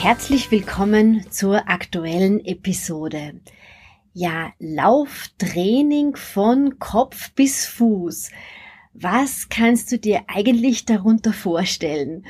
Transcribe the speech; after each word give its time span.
Herzlich 0.00 0.50
willkommen 0.50 1.30
zur 1.30 1.68
aktuellen 1.68 2.42
Episode. 2.42 3.38
Ja, 4.14 4.54
Lauftraining 4.58 6.16
von 6.16 6.78
Kopf 6.78 7.32
bis 7.34 7.66
Fuß. 7.66 8.30
Was 8.94 9.50
kannst 9.50 9.92
du 9.92 9.98
dir 9.98 10.22
eigentlich 10.26 10.86
darunter 10.86 11.34
vorstellen? 11.34 12.24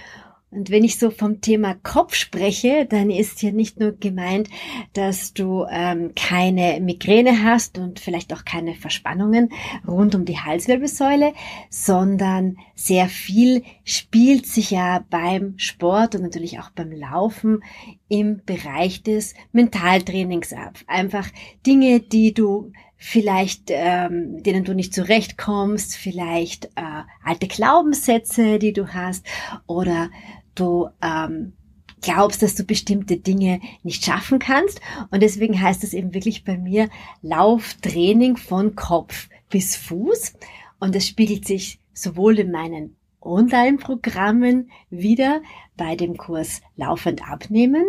Und 0.52 0.68
wenn 0.70 0.82
ich 0.82 0.98
so 0.98 1.10
vom 1.10 1.40
Thema 1.40 1.74
Kopf 1.74 2.16
spreche, 2.16 2.84
dann 2.84 3.08
ist 3.08 3.38
hier 3.38 3.52
nicht 3.52 3.78
nur 3.78 3.92
gemeint, 3.92 4.48
dass 4.94 5.32
du 5.32 5.64
ähm, 5.70 6.12
keine 6.16 6.80
Migräne 6.80 7.44
hast 7.44 7.78
und 7.78 8.00
vielleicht 8.00 8.32
auch 8.32 8.44
keine 8.44 8.74
Verspannungen 8.74 9.50
rund 9.86 10.16
um 10.16 10.24
die 10.24 10.40
Halswirbelsäule, 10.40 11.34
sondern 11.68 12.56
sehr 12.74 13.08
viel 13.08 13.62
spielt 13.84 14.46
sich 14.46 14.72
ja 14.72 15.04
beim 15.08 15.54
Sport 15.56 16.16
und 16.16 16.22
natürlich 16.22 16.58
auch 16.58 16.70
beim 16.70 16.90
Laufen 16.90 17.62
im 18.08 18.42
Bereich 18.44 19.04
des 19.04 19.34
Mentaltrainings 19.52 20.52
ab. 20.52 20.78
Einfach 20.88 21.28
Dinge, 21.64 22.00
die 22.00 22.34
du 22.34 22.72
vielleicht 23.00 23.70
ähm, 23.70 24.42
denen 24.42 24.62
du 24.62 24.74
nicht 24.74 24.94
zurechtkommst, 24.94 25.96
vielleicht 25.96 26.66
äh, 26.76 27.02
alte 27.24 27.48
Glaubenssätze, 27.48 28.58
die 28.58 28.74
du 28.74 28.92
hast 28.92 29.26
oder 29.66 30.10
du 30.54 30.88
ähm, 31.02 31.54
glaubst, 32.02 32.42
dass 32.42 32.54
du 32.54 32.64
bestimmte 32.64 33.16
Dinge 33.16 33.60
nicht 33.82 34.04
schaffen 34.04 34.38
kannst. 34.38 34.82
Und 35.10 35.22
deswegen 35.22 35.60
heißt 35.60 35.82
es 35.82 35.94
eben 35.94 36.12
wirklich 36.12 36.44
bei 36.44 36.58
mir 36.58 36.90
Lauftraining 37.22 38.36
von 38.36 38.76
Kopf 38.76 39.30
bis 39.48 39.76
Fuß. 39.76 40.34
Und 40.78 40.94
das 40.94 41.06
spiegelt 41.06 41.46
sich 41.46 41.80
sowohl 41.94 42.38
in 42.38 42.50
meinen 42.50 42.96
Online-Programmen 43.22 44.70
wieder 44.90 45.40
bei 45.76 45.96
dem 45.96 46.18
Kurs 46.18 46.60
Laufend 46.76 47.26
abnehmen, 47.26 47.84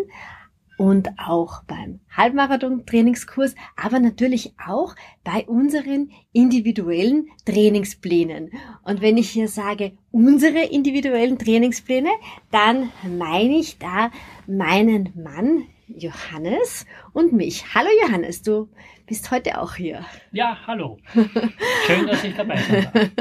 und 0.81 1.09
auch 1.19 1.61
beim 1.65 1.99
Halbmarathon-Trainingskurs, 2.09 3.53
aber 3.75 3.99
natürlich 3.99 4.55
auch 4.67 4.95
bei 5.23 5.45
unseren 5.45 6.09
individuellen 6.33 7.27
Trainingsplänen. 7.45 8.49
Und 8.83 8.99
wenn 8.99 9.15
ich 9.17 9.29
hier 9.29 9.47
sage 9.47 9.91
unsere 10.09 10.63
individuellen 10.63 11.37
Trainingspläne, 11.37 12.09
dann 12.49 12.89
meine 13.15 13.57
ich 13.57 13.77
da 13.77 14.09
meinen 14.47 15.13
Mann 15.13 15.65
Johannes 15.97 16.85
und 17.13 17.33
mich. 17.33 17.73
Hallo 17.73 17.89
Johannes, 18.03 18.41
du 18.41 18.69
bist 19.07 19.31
heute 19.31 19.59
auch 19.59 19.75
hier. 19.75 20.05
Ja, 20.31 20.57
hallo. 20.67 20.97
Schön, 21.85 22.07
dass 22.07 22.23
ich 22.23 22.35
dabei 22.35 22.55
bin. 22.55 23.11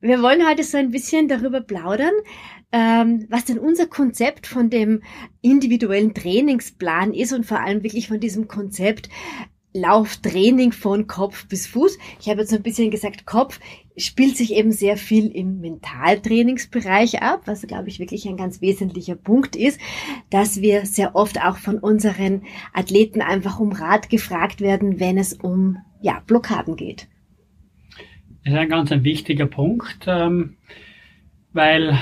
Wir 0.00 0.22
wollen 0.22 0.46
heute 0.48 0.62
so 0.62 0.78
ein 0.78 0.90
bisschen 0.90 1.28
darüber 1.28 1.60
plaudern, 1.60 2.14
ähm, 2.72 3.26
was 3.30 3.44
denn 3.44 3.58
unser 3.58 3.86
Konzept 3.86 4.46
von 4.46 4.70
dem 4.70 5.02
individuellen 5.42 6.14
Trainingsplan 6.14 7.12
ist 7.12 7.32
und 7.32 7.44
vor 7.44 7.60
allem 7.60 7.82
wirklich 7.82 8.08
von 8.08 8.20
diesem 8.20 8.48
Konzept 8.48 9.08
Lauftraining 9.76 10.72
von 10.72 11.06
Kopf 11.06 11.46
bis 11.48 11.66
Fuß. 11.66 11.98
Ich 12.20 12.28
habe 12.28 12.40
jetzt 12.40 12.52
ein 12.52 12.62
bisschen 12.62 12.90
gesagt, 12.90 13.26
Kopf 13.26 13.60
spielt 13.96 14.36
sich 14.36 14.54
eben 14.54 14.72
sehr 14.72 14.96
viel 14.96 15.26
im 15.28 15.60
Mentaltrainingsbereich 15.60 17.22
ab, 17.22 17.42
was 17.46 17.66
glaube 17.66 17.88
ich 17.88 17.98
wirklich 17.98 18.26
ein 18.26 18.36
ganz 18.36 18.60
wesentlicher 18.60 19.14
Punkt 19.14 19.56
ist, 19.56 19.80
dass 20.30 20.60
wir 20.60 20.86
sehr 20.86 21.14
oft 21.14 21.40
auch 21.42 21.56
von 21.56 21.78
unseren 21.78 22.42
Athleten 22.72 23.22
einfach 23.22 23.60
um 23.60 23.72
Rat 23.72 24.10
gefragt 24.10 24.60
werden, 24.60 25.00
wenn 25.00 25.18
es 25.18 25.32
um 25.32 25.78
ja, 26.00 26.22
Blockaden 26.26 26.76
geht. 26.76 27.08
Das 28.44 28.52
ist 28.52 28.58
ein 28.58 28.68
ganz 28.68 28.92
ein 28.92 29.04
wichtiger 29.04 29.46
Punkt, 29.46 30.06
ähm, 30.06 30.56
weil 31.52 31.98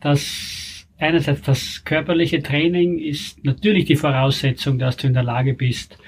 das 0.00 0.86
einerseits 0.98 1.42
das 1.42 1.84
körperliche 1.84 2.42
Training 2.42 2.98
ist 2.98 3.44
natürlich 3.44 3.84
die 3.84 3.96
Voraussetzung, 3.96 4.78
dass 4.78 4.96
du 4.96 5.06
in 5.06 5.14
der 5.14 5.22
Lage 5.22 5.54
bist, 5.54 5.98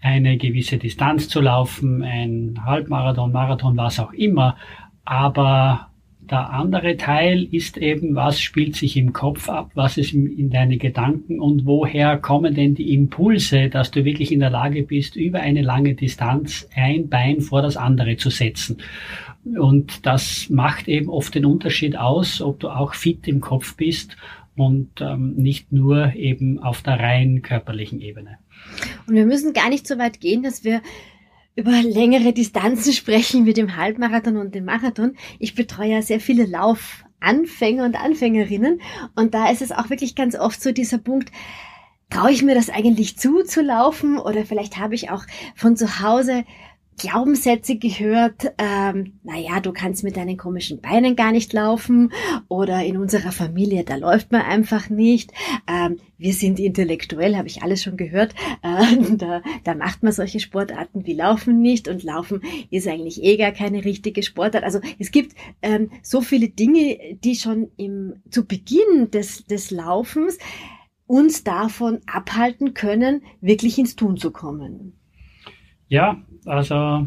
eine 0.00 0.36
gewisse 0.36 0.78
Distanz 0.78 1.28
zu 1.28 1.40
laufen, 1.40 2.02
ein 2.02 2.60
Halbmarathon, 2.64 3.32
Marathon, 3.32 3.76
was 3.76 3.98
auch 3.98 4.12
immer. 4.12 4.56
Aber 5.04 5.88
der 6.30 6.50
andere 6.50 6.96
Teil 6.96 7.48
ist 7.50 7.78
eben, 7.78 8.14
was 8.14 8.40
spielt 8.40 8.76
sich 8.76 8.96
im 8.96 9.12
Kopf 9.12 9.48
ab, 9.48 9.70
was 9.74 9.96
ist 9.96 10.12
in 10.12 10.50
deine 10.50 10.76
Gedanken 10.76 11.40
und 11.40 11.64
woher 11.64 12.18
kommen 12.18 12.54
denn 12.54 12.74
die 12.74 12.92
Impulse, 12.92 13.70
dass 13.70 13.90
du 13.90 14.04
wirklich 14.04 14.30
in 14.30 14.40
der 14.40 14.50
Lage 14.50 14.82
bist, 14.82 15.16
über 15.16 15.40
eine 15.40 15.62
lange 15.62 15.94
Distanz 15.94 16.68
ein 16.74 17.08
Bein 17.08 17.40
vor 17.40 17.62
das 17.62 17.76
andere 17.76 18.16
zu 18.16 18.28
setzen. 18.28 18.78
Und 19.44 20.04
das 20.04 20.50
macht 20.50 20.88
eben 20.88 21.08
oft 21.08 21.34
den 21.34 21.46
Unterschied 21.46 21.96
aus, 21.96 22.42
ob 22.42 22.60
du 22.60 22.68
auch 22.68 22.94
fit 22.94 23.26
im 23.26 23.40
Kopf 23.40 23.76
bist 23.76 24.16
und 24.54 25.00
ähm, 25.00 25.34
nicht 25.36 25.72
nur 25.72 26.14
eben 26.14 26.58
auf 26.58 26.82
der 26.82 27.00
rein 27.00 27.40
körperlichen 27.40 28.00
Ebene. 28.00 28.38
Und 29.06 29.14
wir 29.14 29.26
müssen 29.26 29.52
gar 29.52 29.68
nicht 29.68 29.86
so 29.86 29.98
weit 29.98 30.20
gehen, 30.20 30.42
dass 30.42 30.64
wir 30.64 30.82
über 31.56 31.82
längere 31.82 32.32
Distanzen 32.32 32.92
sprechen 32.92 33.44
wie 33.44 33.52
dem 33.52 33.76
Halbmarathon 33.76 34.36
und 34.36 34.54
dem 34.54 34.64
Marathon. 34.64 35.16
Ich 35.40 35.56
betreue 35.56 35.90
ja 35.90 36.02
sehr 36.02 36.20
viele 36.20 36.44
Laufanfänger 36.44 37.84
und 37.84 37.96
Anfängerinnen 37.96 38.80
und 39.16 39.34
da 39.34 39.50
ist 39.50 39.60
es 39.60 39.72
auch 39.72 39.90
wirklich 39.90 40.14
ganz 40.14 40.36
oft 40.36 40.62
so 40.62 40.70
dieser 40.70 40.98
Punkt, 40.98 41.32
traue 42.10 42.30
ich 42.30 42.42
mir 42.42 42.54
das 42.54 42.70
eigentlich 42.70 43.18
zu, 43.18 43.42
zu 43.42 43.60
laufen 43.60 44.18
oder 44.18 44.46
vielleicht 44.46 44.78
habe 44.78 44.94
ich 44.94 45.10
auch 45.10 45.24
von 45.56 45.76
zu 45.76 46.00
Hause 46.00 46.44
Glaubenssätze 46.98 47.76
gehört, 47.76 48.52
ähm, 48.58 49.20
naja, 49.22 49.60
du 49.60 49.72
kannst 49.72 50.04
mit 50.04 50.16
deinen 50.16 50.36
komischen 50.36 50.80
Beinen 50.80 51.16
gar 51.16 51.32
nicht 51.32 51.52
laufen 51.52 52.12
oder 52.48 52.84
in 52.84 52.96
unserer 52.96 53.32
Familie, 53.32 53.84
da 53.84 53.96
läuft 53.96 54.32
man 54.32 54.42
einfach 54.42 54.90
nicht. 54.90 55.32
Ähm, 55.66 55.98
wir 56.18 56.34
sind 56.34 56.58
intellektuell, 56.58 57.36
habe 57.36 57.48
ich 57.48 57.62
alles 57.62 57.82
schon 57.82 57.96
gehört. 57.96 58.34
Äh, 58.60 59.16
da, 59.16 59.40
da 59.62 59.74
macht 59.76 60.02
man 60.02 60.12
solche 60.12 60.40
Sportarten 60.40 61.06
wie 61.06 61.12
Laufen 61.12 61.62
nicht 61.62 61.86
und 61.86 62.02
Laufen 62.02 62.42
ist 62.70 62.88
eigentlich 62.88 63.22
eh 63.22 63.36
gar 63.36 63.52
keine 63.52 63.84
richtige 63.84 64.24
Sportart. 64.24 64.64
Also 64.64 64.80
es 64.98 65.12
gibt 65.12 65.36
ähm, 65.62 65.90
so 66.02 66.20
viele 66.20 66.48
Dinge, 66.48 66.98
die 67.22 67.36
schon 67.36 67.70
im, 67.76 68.14
zu 68.30 68.46
Beginn 68.46 69.12
des, 69.12 69.46
des 69.46 69.70
Laufens 69.70 70.38
uns 71.06 71.44
davon 71.44 72.00
abhalten 72.06 72.74
können, 72.74 73.22
wirklich 73.40 73.78
ins 73.78 73.94
Tun 73.94 74.16
zu 74.16 74.32
kommen. 74.32 74.98
Ja, 75.88 76.22
also 76.48 77.06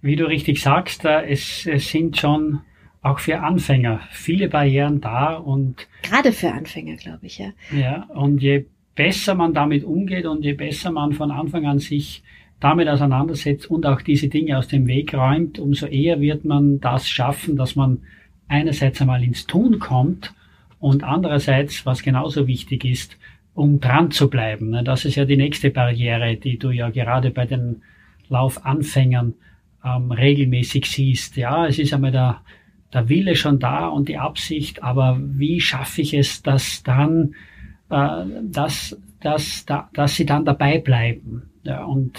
wie 0.00 0.16
du 0.16 0.24
richtig 0.24 0.60
sagst, 0.60 1.04
es, 1.04 1.66
es 1.66 1.88
sind 1.88 2.16
schon 2.16 2.60
auch 3.02 3.18
für 3.18 3.40
Anfänger 3.40 4.00
viele 4.10 4.48
Barrieren 4.48 5.00
da 5.00 5.34
und 5.34 5.88
gerade 6.02 6.32
für 6.32 6.52
Anfänger, 6.52 6.96
glaube 6.96 7.26
ich, 7.26 7.38
ja. 7.38 7.50
Ja, 7.76 8.04
und 8.14 8.42
je 8.42 8.66
besser 8.94 9.34
man 9.34 9.54
damit 9.54 9.84
umgeht 9.84 10.26
und 10.26 10.44
je 10.44 10.52
besser 10.52 10.90
man 10.92 11.12
von 11.12 11.30
Anfang 11.30 11.66
an 11.66 11.78
sich 11.78 12.22
damit 12.60 12.88
auseinandersetzt 12.88 13.68
und 13.70 13.86
auch 13.86 14.02
diese 14.02 14.28
Dinge 14.28 14.56
aus 14.56 14.68
dem 14.68 14.86
Weg 14.86 15.14
räumt, 15.14 15.58
umso 15.58 15.86
eher 15.86 16.20
wird 16.20 16.44
man 16.44 16.80
das 16.80 17.08
schaffen, 17.08 17.56
dass 17.56 17.74
man 17.74 18.02
einerseits 18.46 19.00
einmal 19.00 19.24
ins 19.24 19.46
Tun 19.46 19.80
kommt 19.80 20.32
und 20.78 21.02
andererseits, 21.02 21.84
was 21.86 22.02
genauso 22.02 22.46
wichtig 22.46 22.84
ist, 22.84 23.18
um 23.54 23.80
dran 23.80 24.12
zu 24.12 24.30
bleiben. 24.30 24.70
Ne? 24.70 24.84
Das 24.84 25.04
ist 25.04 25.16
ja 25.16 25.24
die 25.24 25.36
nächste 25.36 25.70
Barriere, 25.70 26.36
die 26.36 26.58
du 26.58 26.70
ja 26.70 26.90
gerade 26.90 27.30
bei 27.30 27.46
den 27.46 27.82
Laufanfängern 28.32 29.34
ähm, 29.84 30.10
regelmäßig 30.10 30.86
siehst. 30.86 31.36
Ja, 31.36 31.66
es 31.66 31.78
ist 31.78 31.92
einmal 31.92 32.12
der, 32.12 32.40
der 32.92 33.08
Wille 33.08 33.36
schon 33.36 33.58
da 33.58 33.88
und 33.88 34.08
die 34.08 34.18
Absicht, 34.18 34.82
aber 34.82 35.18
wie 35.20 35.60
schaffe 35.60 36.02
ich 36.02 36.14
es, 36.14 36.42
dass 36.42 36.82
dann, 36.82 37.34
äh, 37.90 38.24
dass, 38.42 38.96
dass, 39.20 39.64
da, 39.66 39.88
dass 39.92 40.16
sie 40.16 40.26
dann 40.26 40.44
dabei 40.44 40.78
bleiben? 40.78 41.50
Ja, 41.62 41.84
und 41.84 42.18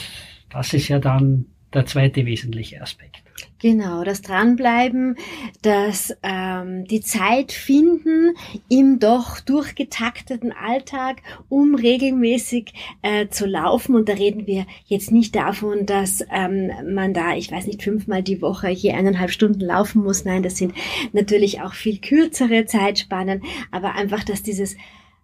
das 0.50 0.74
ist 0.74 0.88
ja 0.88 1.00
dann 1.00 1.45
der 1.74 1.86
zweite 1.86 2.25
wesentliche 2.25 2.81
Aspekt. 2.81 3.22
Genau, 3.63 4.04
das 4.04 4.21
Dranbleiben, 4.21 5.15
das 5.62 6.13
ähm, 6.21 6.83
die 6.83 7.00
Zeit 7.00 7.54
finden 7.54 8.36
im 8.68 9.00
doch 9.00 9.39
durchgetakteten 9.39 10.51
Alltag, 10.51 11.21
um 11.48 11.74
regelmäßig 11.74 12.74
äh, 13.04 13.30
zu 13.30 13.45
laufen. 13.45 13.95
Und 13.95 14.10
da 14.10 14.15
reden 14.15 14.48
wir 14.48 14.65
jetzt 14.88 15.13
nicht 15.13 15.33
davon, 15.33 15.86
dass 15.86 16.25
ähm, 16.30 16.71
man 16.94 17.13
da, 17.13 17.38
ich 17.38 17.54
weiß 17.54 17.68
nicht, 17.68 17.83
fünfmal 17.83 18.21
die 18.21 18.42
Woche 18.42 18.68
je 18.69 18.92
eineinhalb 18.92 19.31
Stunden 19.31 19.62
laufen 19.62 20.04
muss. 20.04 20.25
Nein, 20.25 20.44
das 20.44 20.57
sind 20.57 20.74
natürlich 21.13 21.62
auch 21.62 21.74
viel 21.74 22.00
kürzere 22.00 22.65
Zeitspannen, 22.65 23.44
aber 23.71 23.95
einfach, 23.95 24.25
dass 24.25 24.44
dieses 24.44 24.75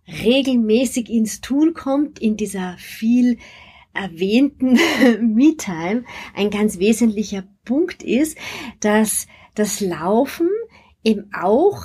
regelmäßig 0.08 1.10
ins 1.10 1.42
Tun 1.42 1.74
kommt, 1.74 2.20
in 2.20 2.38
dieser 2.38 2.78
viel 2.78 3.38
erwähnten 3.94 4.80
Me-Time, 5.22 6.06
ein 6.34 6.50
ganz 6.50 6.80
wesentlicher 6.80 7.44
Punkt 7.70 8.02
ist, 8.02 8.36
dass 8.80 9.28
das 9.54 9.80
Laufen 9.80 10.50
eben 11.04 11.30
auch 11.40 11.84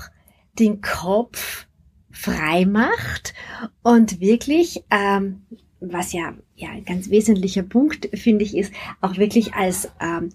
den 0.59 0.81
Kopf 0.81 1.67
frei 2.11 2.65
macht 2.65 3.35
und 3.83 4.19
wirklich, 4.19 4.83
ähm, 4.91 5.43
was 5.81 6.15
ja, 6.15 6.33
ja 6.57 6.71
ein 6.71 6.87
ganz 6.87 7.11
wesentlicher 7.11 7.65
Punkt, 7.65 8.09
finde 8.15 8.47
ich, 8.47 8.57
ist, 8.57 8.73
auch 9.03 9.19
wirklich 9.19 9.53
als 9.53 9.93
ähm, 10.01 10.31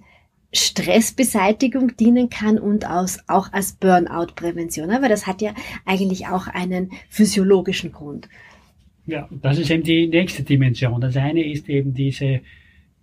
Stressbeseitigung 0.53 1.97
dienen 1.97 2.29
kann 2.29 2.59
und 2.59 2.85
aus, 2.85 3.17
auch 3.27 3.51
als 3.51 3.71
Burnout-Prävention. 3.73 4.91
Aber 4.91 5.09
das 5.09 5.25
hat 5.25 5.41
ja 5.41 5.55
eigentlich 5.83 6.27
auch 6.27 6.45
einen 6.45 6.91
physiologischen 7.09 7.91
Grund. 7.91 8.29
Ja, 9.07 9.27
das 9.31 9.57
ist 9.57 9.71
eben 9.71 9.81
die 9.81 10.05
nächste 10.05 10.43
Dimension. 10.43 11.01
Das 11.01 11.17
eine 11.17 11.43
ist 11.43 11.67
eben 11.69 11.95
diese, 11.95 12.41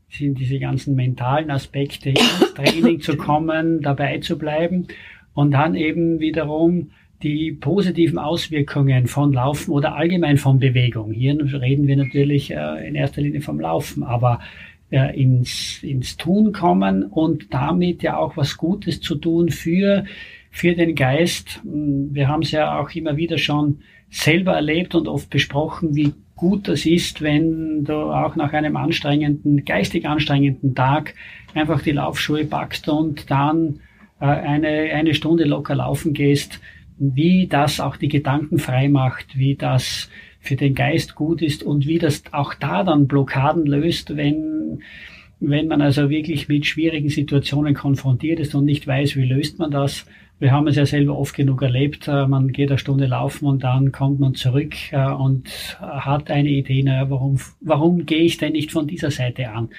sind 0.09 0.39
diese 0.39 0.59
ganzen 0.59 0.95
mentalen 0.95 1.51
Aspekte, 1.51 2.11
ins 2.11 2.55
Training 2.55 3.01
zu 3.01 3.17
kommen, 3.17 3.81
dabei 3.81 4.19
zu 4.19 4.39
bleiben 4.39 4.87
und 5.35 5.53
dann 5.53 5.75
eben 5.75 6.21
wiederum 6.21 6.91
die 7.23 7.53
positiven 7.53 8.19
Auswirkungen 8.19 9.07
von 9.07 9.33
Laufen 9.33 9.73
oder 9.73 9.95
allgemein 9.95 10.37
von 10.37 10.59
Bewegung. 10.59 11.13
Hier 11.13 11.35
reden 11.61 11.87
wir 11.87 11.97
natürlich 11.97 12.51
äh, 12.51 12.87
in 12.87 12.95
erster 12.95 13.23
Linie 13.23 13.41
vom 13.41 13.59
Laufen, 13.59 14.03
aber 14.03 14.41
äh, 14.91 15.21
ins, 15.21 15.83
ins 15.83 16.17
Tun 16.17 16.53
kommen 16.53 17.05
und 17.05 17.53
damit 17.53 18.03
ja 18.03 18.19
auch 18.19 18.37
was 18.37 18.57
Gutes 18.57 19.01
zu 19.01 19.17
tun 19.17 19.49
für, 19.49 20.05
für 20.51 20.75
den 20.75 20.95
Geist. 20.95 21.61
Wir 21.65 22.29
haben 22.29 22.43
es 22.43 22.51
ja 22.51 22.79
auch 22.79 22.91
immer 22.91 23.17
wieder 23.17 23.39
schon 23.39 23.81
selber 24.11 24.53
erlebt 24.53 24.95
und 24.95 25.09
oft 25.09 25.31
besprochen, 25.31 25.97
wie 25.97 26.13
gut 26.37 26.69
das 26.69 26.87
ist, 26.87 27.23
wenn 27.23 27.85
du 27.85 27.95
auch 27.95 28.37
nach 28.37 28.53
einem 28.53 28.77
anstrengenden, 28.77 29.65
geistig 29.65 30.07
anstrengenden 30.07 30.75
Tag 30.75 31.15
einfach 31.55 31.83
die 31.83 31.93
Laufschuhe 31.93 32.45
packst 32.45 32.89
und 32.89 33.31
dann 33.31 33.81
äh, 34.21 34.27
eine, 34.27 34.69
eine 34.69 35.15
Stunde 35.15 35.45
locker 35.45 35.75
laufen 35.75 36.13
gehst, 36.13 36.61
wie 36.99 37.47
das 37.47 37.81
auch 37.81 37.97
die 37.97 38.09
Gedanken 38.09 38.59
frei 38.59 38.89
macht, 38.89 39.37
wie 39.37 39.55
das 39.55 40.11
für 40.39 40.57
den 40.57 40.75
Geist 40.75 41.15
gut 41.15 41.43
ist 41.43 41.63
und 41.63 41.87
wie 41.87 41.99
das 41.99 42.23
auch 42.33 42.55
da 42.55 42.85
dann 42.85 43.09
Blockaden 43.09 43.67
löst, 43.67 44.17
wenn, 44.17 44.83
wenn 45.41 45.67
man 45.67 45.83
also 45.83 46.09
wirklich 46.09 46.49
mit 46.49 46.67
schwierigen 46.67 47.09
Situationen 47.09 47.75
konfrontiert 47.75 48.41
ist 48.41 48.55
und 48.55 48.65
nicht 48.65 48.87
weiß, 48.87 49.17
wie 49.17 49.27
löst 49.27 49.59
man 49.59 49.71
das. 49.71 50.07
Wir 50.39 50.53
haben 50.53 50.67
es 50.69 50.77
ja 50.77 50.85
selber 50.85 51.17
oft 51.17 51.35
genug 51.35 51.63
erlebt. 51.63 52.09
Äh, 52.09 52.27
man 52.27 52.53
geht 52.53 52.71
eine 52.71 52.79
Stunde 52.79 53.07
laufen 53.07 53.47
und 53.47 53.65
dann 53.65 53.91
kommt 53.91 54.21
man 54.21 54.35
zurück 54.35 54.75
äh, 54.93 55.09
und 55.09 55.79
hat 55.81 56.31
eine 56.31 56.51
Idee, 56.51 56.83
naja, 56.83 57.09
warum, 57.09 57.41
warum 57.61 58.05
gehe 58.05 58.23
ich 58.23 58.37
denn 58.37 58.53
nicht 58.53 58.71
von 58.71 58.87
dieser 58.87 59.11
Seite 59.11 59.51
an? 59.51 59.71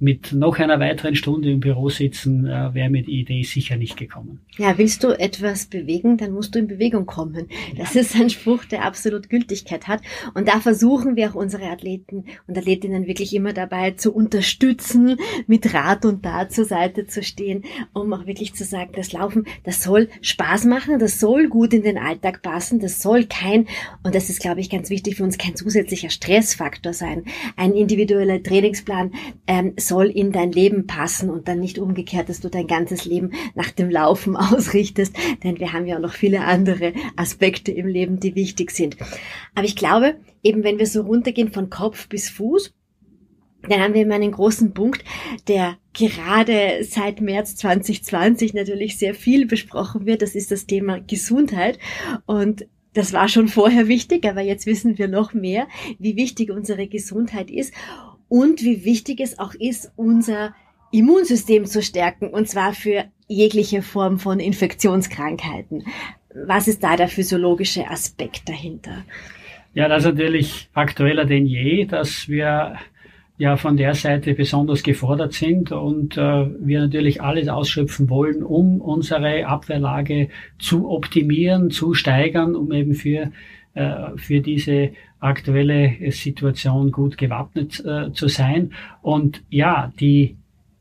Mit 0.00 0.32
noch 0.32 0.58
einer 0.58 0.80
weiteren 0.80 1.14
Stunde 1.14 1.50
im 1.50 1.60
Büro 1.60 1.90
sitzen, 1.90 2.46
äh, 2.46 2.72
wäre 2.72 2.88
mir 2.88 3.02
die 3.02 3.20
Idee 3.20 3.42
sicher 3.42 3.76
nicht 3.76 3.98
gekommen. 3.98 4.40
Ja, 4.56 4.78
willst 4.78 5.04
du 5.04 5.08
etwas 5.08 5.66
bewegen, 5.66 6.16
dann 6.16 6.32
musst 6.32 6.54
du 6.54 6.58
in 6.58 6.66
Bewegung 6.66 7.04
kommen. 7.04 7.48
Das 7.76 7.94
ja. 7.94 8.00
ist 8.00 8.16
ein 8.16 8.30
Spruch, 8.30 8.64
der 8.64 8.84
absolut 8.84 9.28
Gültigkeit 9.28 9.88
hat. 9.88 10.00
Und 10.32 10.48
da 10.48 10.60
versuchen 10.60 11.16
wir 11.16 11.30
auch 11.30 11.34
unsere 11.34 11.64
Athleten 11.64 12.24
und 12.46 12.56
Athletinnen 12.56 13.06
wirklich 13.06 13.34
immer 13.34 13.52
dabei 13.52 13.90
zu 13.92 14.12
unterstützen, 14.12 15.18
mit 15.46 15.72
Rat 15.74 16.06
und 16.06 16.22
Tat 16.22 16.52
zur 16.52 16.64
Seite 16.64 17.06
zu 17.06 17.22
stehen, 17.22 17.64
um 17.92 18.12
auch 18.14 18.26
wirklich 18.26 18.54
zu 18.54 18.64
sagen, 18.64 18.92
das 18.94 19.12
Laufen, 19.12 19.44
das 19.64 19.82
soll 19.82 20.08
Spaß 20.22 20.64
machen, 20.64 20.98
das 20.98 21.20
soll 21.20 21.48
gut 21.48 21.74
in 21.74 21.82
den 21.82 21.98
Alltag 21.98 22.40
passen, 22.40 22.80
das 22.80 23.02
soll 23.02 23.24
kein, 23.24 23.66
und 24.02 24.14
das 24.14 24.30
ist, 24.30 24.40
glaube 24.40 24.60
ich, 24.60 24.70
ganz 24.70 24.88
wichtig 24.88 25.16
für 25.16 25.24
uns, 25.24 25.36
kein 25.36 25.56
zusätzlicher 25.56 26.08
Stressfaktor 26.08 26.94
sein. 26.94 27.24
Ein 27.56 27.72
individueller 27.72 28.42
Trainingsplan 28.42 29.12
ähm, 29.46 29.74
soll 29.90 30.06
in 30.06 30.30
dein 30.30 30.52
Leben 30.52 30.86
passen 30.86 31.30
und 31.30 31.48
dann 31.48 31.58
nicht 31.58 31.80
umgekehrt, 31.80 32.28
dass 32.28 32.40
du 32.40 32.48
dein 32.48 32.68
ganzes 32.68 33.04
Leben 33.04 33.32
nach 33.56 33.70
dem 33.72 33.90
Laufen 33.90 34.36
ausrichtest, 34.36 35.16
denn 35.42 35.58
wir 35.58 35.72
haben 35.72 35.84
ja 35.86 35.96
auch 35.96 36.00
noch 36.00 36.14
viele 36.14 36.42
andere 36.42 36.92
Aspekte 37.16 37.72
im 37.72 37.88
Leben, 37.88 38.20
die 38.20 38.36
wichtig 38.36 38.70
sind. 38.70 38.96
Aber 39.56 39.66
ich 39.66 39.74
glaube, 39.74 40.14
eben 40.44 40.62
wenn 40.62 40.78
wir 40.78 40.86
so 40.86 41.02
runtergehen 41.02 41.50
von 41.50 41.70
Kopf 41.70 42.08
bis 42.08 42.30
Fuß, 42.30 42.72
dann 43.68 43.80
haben 43.80 43.94
wir 43.94 44.02
immer 44.02 44.14
einen 44.14 44.32
großen 44.32 44.72
Punkt, 44.72 45.04
der 45.48 45.76
gerade 45.92 46.78
seit 46.82 47.20
März 47.20 47.56
2020 47.56 48.54
natürlich 48.54 48.96
sehr 48.96 49.14
viel 49.14 49.46
besprochen 49.46 50.06
wird. 50.06 50.22
Das 50.22 50.34
ist 50.34 50.50
das 50.50 50.66
Thema 50.66 51.00
Gesundheit. 51.00 51.78
Und 52.24 52.66
das 52.94 53.12
war 53.12 53.28
schon 53.28 53.48
vorher 53.48 53.86
wichtig, 53.88 54.24
aber 54.24 54.40
jetzt 54.40 54.66
wissen 54.66 54.98
wir 54.98 55.08
noch 55.08 55.34
mehr, 55.34 55.68
wie 55.98 56.16
wichtig 56.16 56.50
unsere 56.50 56.86
Gesundheit 56.86 57.50
ist 57.50 57.74
und 58.30 58.62
wie 58.62 58.84
wichtig 58.86 59.20
es 59.20 59.38
auch 59.38 59.52
ist, 59.54 59.92
unser 59.96 60.54
Immunsystem 60.92 61.66
zu 61.66 61.82
stärken, 61.82 62.28
und 62.28 62.48
zwar 62.48 62.72
für 62.72 63.04
jegliche 63.28 63.82
Form 63.82 64.18
von 64.18 64.40
Infektionskrankheiten. 64.40 65.84
Was 66.46 66.68
ist 66.68 66.82
da 66.82 66.96
der 66.96 67.08
physiologische 67.08 67.88
Aspekt 67.88 68.48
dahinter? 68.48 69.04
Ja, 69.74 69.88
das 69.88 70.04
ist 70.04 70.12
natürlich 70.12 70.68
aktueller 70.74 71.24
denn 71.24 71.46
je, 71.46 71.84
dass 71.84 72.28
wir 72.28 72.76
ja 73.36 73.56
von 73.56 73.76
der 73.76 73.94
Seite 73.94 74.34
besonders 74.34 74.82
gefordert 74.82 75.32
sind 75.32 75.72
und 75.72 76.16
äh, 76.16 76.46
wir 76.60 76.80
natürlich 76.80 77.22
alles 77.22 77.48
ausschöpfen 77.48 78.10
wollen, 78.10 78.42
um 78.42 78.80
unsere 78.80 79.46
Abwehrlage 79.46 80.28
zu 80.58 80.90
optimieren, 80.90 81.70
zu 81.70 81.94
steigern, 81.94 82.54
um 82.54 82.70
eben 82.72 82.94
für 82.94 83.32
für 84.16 84.40
diese 84.40 84.90
aktuelle 85.20 86.10
Situation 86.10 86.90
gut 86.90 87.18
gewappnet 87.18 87.84
äh, 87.84 88.12
zu 88.12 88.28
sein. 88.28 88.72
Und 89.02 89.42
ja, 89.50 89.92
die 90.00 90.36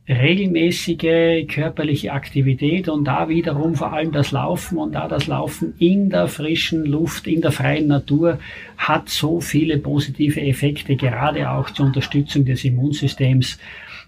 regelmäßige 0.09 1.45
körperliche 1.47 2.11
Aktivität 2.11 2.89
und 2.89 3.05
da 3.05 3.29
wiederum 3.29 3.75
vor 3.75 3.93
allem 3.93 4.11
das 4.11 4.31
Laufen 4.31 4.79
und 4.79 4.93
da 4.93 5.07
das 5.07 5.27
Laufen 5.27 5.75
in 5.77 6.09
der 6.09 6.27
frischen 6.27 6.83
Luft, 6.85 7.27
in 7.27 7.41
der 7.41 7.51
freien 7.51 7.87
Natur 7.87 8.39
hat 8.77 9.09
so 9.09 9.39
viele 9.39 9.77
positive 9.77 10.41
Effekte, 10.41 10.95
gerade 10.95 11.51
auch 11.51 11.69
zur 11.69 11.85
Unterstützung 11.85 12.43
des 12.43 12.65
Immunsystems. 12.65 13.59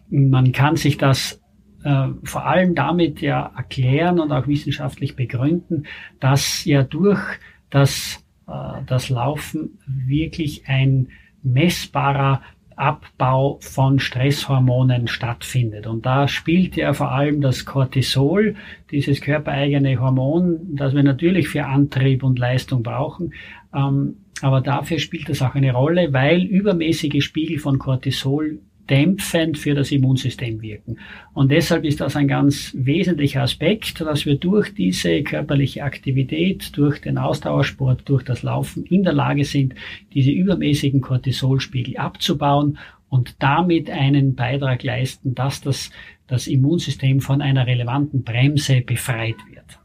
Man 0.09 0.51
kann 0.53 0.75
sich 0.75 0.97
das 0.97 1.39
äh, 1.83 2.07
vor 2.23 2.47
allem 2.47 2.73
damit 2.73 3.21
ja 3.21 3.51
erklären 3.55 4.19
und 4.19 4.31
auch 4.31 4.47
wissenschaftlich 4.47 5.15
begründen, 5.15 5.85
dass 6.19 6.65
ja 6.65 6.81
durch 6.81 7.21
das 7.69 8.15
äh, 8.15 8.30
das 8.45 9.09
Laufen 9.09 9.79
wirklich 9.85 10.67
ein 10.67 11.07
messbarer 11.43 12.41
Abbau 12.75 13.59
von 13.61 13.99
Stresshormonen 13.99 15.07
stattfindet. 15.07 15.85
Und 15.85 16.05
da 16.05 16.27
spielt 16.27 16.75
ja 16.75 16.93
vor 16.93 17.11
allem 17.11 17.41
das 17.41 17.65
Cortisol, 17.65 18.55
dieses 18.89 19.21
körpereigene 19.21 19.99
Hormon, 19.99 20.75
das 20.75 20.95
wir 20.95 21.03
natürlich 21.03 21.47
für 21.47 21.65
Antrieb 21.65 22.23
und 22.23 22.39
Leistung 22.39 22.81
brauchen. 22.81 23.33
Ähm, 23.73 24.17
aber 24.41 24.61
dafür 24.61 24.97
spielt 24.97 25.29
das 25.29 25.41
auch 25.41 25.53
eine 25.53 25.73
Rolle, 25.73 26.11
weil 26.13 26.41
übermäßige 26.41 27.23
Spiegel 27.23 27.59
von 27.59 27.77
Cortisol 27.77 28.59
dämpfend 28.91 29.57
für 29.57 29.73
das 29.73 29.91
Immunsystem 29.91 30.61
wirken. 30.61 30.97
Und 31.33 31.49
deshalb 31.49 31.85
ist 31.85 32.01
das 32.01 32.17
ein 32.17 32.27
ganz 32.27 32.75
wesentlicher 32.77 33.41
Aspekt, 33.41 34.01
dass 34.01 34.25
wir 34.25 34.35
durch 34.35 34.73
diese 34.73 35.23
körperliche 35.23 35.83
Aktivität, 35.83 36.77
durch 36.77 36.99
den 36.99 37.17
Ausdauersport, 37.17 38.01
durch 38.09 38.23
das 38.23 38.43
Laufen 38.43 38.83
in 38.83 39.03
der 39.03 39.13
Lage 39.13 39.45
sind, 39.45 39.75
diese 40.13 40.31
übermäßigen 40.31 40.99
Cortisolspiegel 40.99 41.95
abzubauen 41.95 42.77
und 43.07 43.35
damit 43.39 43.89
einen 43.89 44.35
Beitrag 44.35 44.83
leisten, 44.83 45.35
dass 45.35 45.61
das, 45.61 45.89
das 46.27 46.47
Immunsystem 46.47 47.21
von 47.21 47.41
einer 47.41 47.67
relevanten 47.67 48.23
Bremse 48.23 48.81
befreit 48.81 49.37
wird. 49.49 49.79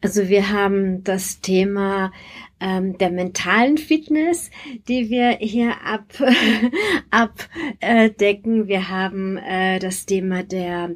Also 0.00 0.28
wir 0.28 0.50
haben 0.50 1.02
das 1.02 1.40
Thema 1.40 2.12
ähm, 2.60 2.98
der 2.98 3.10
mentalen 3.10 3.78
Fitness, 3.78 4.50
die 4.88 5.10
wir 5.10 5.38
hier 5.40 5.80
ab, 5.84 6.04
abdecken. 7.10 8.68
Wir 8.68 8.88
haben 8.88 9.36
äh, 9.36 9.78
das 9.78 10.06
Thema 10.06 10.42
der 10.42 10.90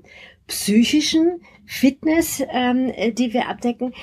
psychischen 0.47 1.41
Fitness, 1.67 2.43
ähm, 2.51 2.93
die 3.15 3.33
wir 3.33 3.49
abdecken. 3.49 3.95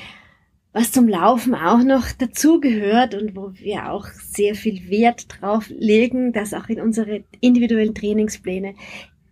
Was 0.72 0.92
zum 0.92 1.08
Laufen 1.08 1.56
auch 1.56 1.84
noch 1.84 2.12
dazugehört 2.12 3.16
und 3.16 3.36
wo 3.36 3.52
wir 3.56 3.92
auch 3.92 4.06
sehr 4.08 4.54
viel 4.54 4.90
Wert 4.90 5.28
drauf 5.30 5.66
legen, 5.70 6.32
das 6.32 6.54
auch 6.54 6.70
in 6.70 6.80
unsere 6.80 7.24
individuellen 7.42 7.96
Trainingspläne 7.96 8.76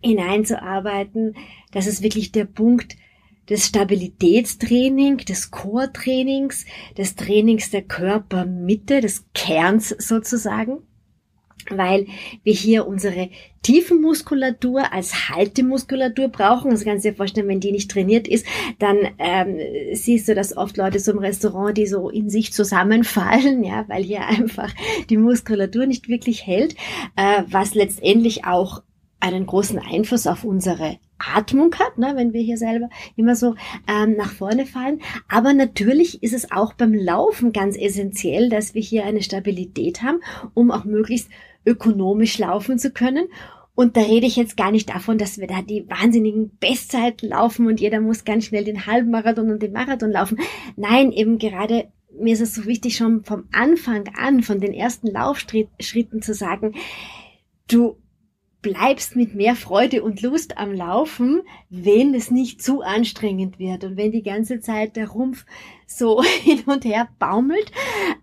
hineinzuarbeiten, 0.02 1.36
das 1.72 1.86
ist 1.86 2.02
wirklich 2.02 2.32
der 2.32 2.44
Punkt, 2.44 2.96
des 3.48 3.66
Stabilitätstraining, 3.66 5.18
des 5.18 5.50
Core-Trainings, 5.50 6.66
des 6.96 7.16
Trainings 7.16 7.70
der 7.70 7.82
Körpermitte, 7.82 9.00
des 9.00 9.24
Kerns 9.34 9.90
sozusagen. 9.98 10.82
weil 11.70 12.06
wir 12.44 12.54
hier 12.54 12.86
unsere 12.86 13.28
Tiefenmuskulatur 13.62 14.90
als 14.92 15.28
Haltemuskulatur 15.28 16.28
brauchen. 16.28 16.70
Also 16.70 16.84
kannst 16.84 17.04
du 17.04 17.10
dir 17.10 17.16
vorstellen, 17.16 17.48
wenn 17.48 17.60
die 17.60 17.72
nicht 17.72 17.90
trainiert 17.90 18.26
ist, 18.26 18.46
dann 18.78 18.96
ähm, 19.18 19.58
siehst 19.92 20.28
du, 20.28 20.34
dass 20.34 20.56
oft 20.56 20.78
Leute 20.78 20.98
so 20.98 21.12
im 21.12 21.18
Restaurant, 21.18 21.76
die 21.76 21.86
so 21.86 22.08
in 22.08 22.30
sich 22.30 22.54
zusammenfallen, 22.54 23.64
ja, 23.64 23.84
weil 23.88 24.02
hier 24.02 24.26
einfach 24.26 24.72
die 25.10 25.18
Muskulatur 25.18 25.84
nicht 25.84 26.08
wirklich 26.08 26.46
hält, 26.46 26.74
äh, 27.16 27.42
was 27.48 27.74
letztendlich 27.74 28.46
auch 28.46 28.82
einen 29.20 29.46
großen 29.46 29.78
Einfluss 29.78 30.26
auf 30.26 30.44
unsere 30.44 30.98
Atmung 31.18 31.74
hat, 31.74 31.98
ne, 31.98 32.12
wenn 32.14 32.32
wir 32.32 32.42
hier 32.42 32.56
selber 32.56 32.88
immer 33.16 33.34
so 33.34 33.54
ähm, 33.88 34.16
nach 34.16 34.32
vorne 34.32 34.66
fallen. 34.66 35.00
Aber 35.28 35.52
natürlich 35.52 36.22
ist 36.22 36.32
es 36.32 36.52
auch 36.52 36.74
beim 36.74 36.94
Laufen 36.94 37.52
ganz 37.52 37.76
essentiell, 37.76 38.48
dass 38.48 38.74
wir 38.74 38.82
hier 38.82 39.04
eine 39.04 39.22
Stabilität 39.22 40.02
haben, 40.02 40.20
um 40.54 40.70
auch 40.70 40.84
möglichst 40.84 41.28
ökonomisch 41.66 42.38
laufen 42.38 42.78
zu 42.78 42.92
können. 42.92 43.26
Und 43.74 43.96
da 43.96 44.00
rede 44.00 44.26
ich 44.26 44.36
jetzt 44.36 44.56
gar 44.56 44.72
nicht 44.72 44.88
davon, 44.88 45.18
dass 45.18 45.38
wir 45.38 45.46
da 45.46 45.62
die 45.62 45.88
wahnsinnigen 45.88 46.56
Bestzeiten 46.58 47.28
laufen 47.28 47.66
und 47.66 47.80
jeder 47.80 48.00
muss 48.00 48.24
ganz 48.24 48.44
schnell 48.44 48.64
den 48.64 48.86
Halbmarathon 48.86 49.50
und 49.50 49.62
den 49.62 49.72
Marathon 49.72 50.10
laufen. 50.10 50.38
Nein, 50.76 51.12
eben 51.12 51.38
gerade 51.38 51.88
mir 52.18 52.32
ist 52.32 52.40
es 52.40 52.54
so 52.54 52.66
wichtig, 52.66 52.96
schon 52.96 53.22
vom 53.24 53.44
Anfang 53.52 54.08
an, 54.16 54.42
von 54.42 54.60
den 54.60 54.72
ersten 54.72 55.08
Laufschritten 55.08 56.22
zu 56.22 56.34
sagen, 56.34 56.74
du 57.70 57.96
bleibst 58.60 59.14
mit 59.14 59.34
mehr 59.34 59.54
Freude 59.54 60.02
und 60.02 60.20
Lust 60.22 60.58
am 60.58 60.72
Laufen, 60.72 61.42
wenn 61.70 62.14
es 62.14 62.30
nicht 62.30 62.62
zu 62.62 62.82
anstrengend 62.82 63.58
wird 63.58 63.84
und 63.84 63.96
wenn 63.96 64.10
die 64.10 64.22
ganze 64.22 64.60
Zeit 64.60 64.96
der 64.96 65.08
Rumpf 65.08 65.44
so 65.86 66.22
hin 66.42 66.62
und 66.66 66.84
her 66.84 67.08
baumelt, 67.18 67.70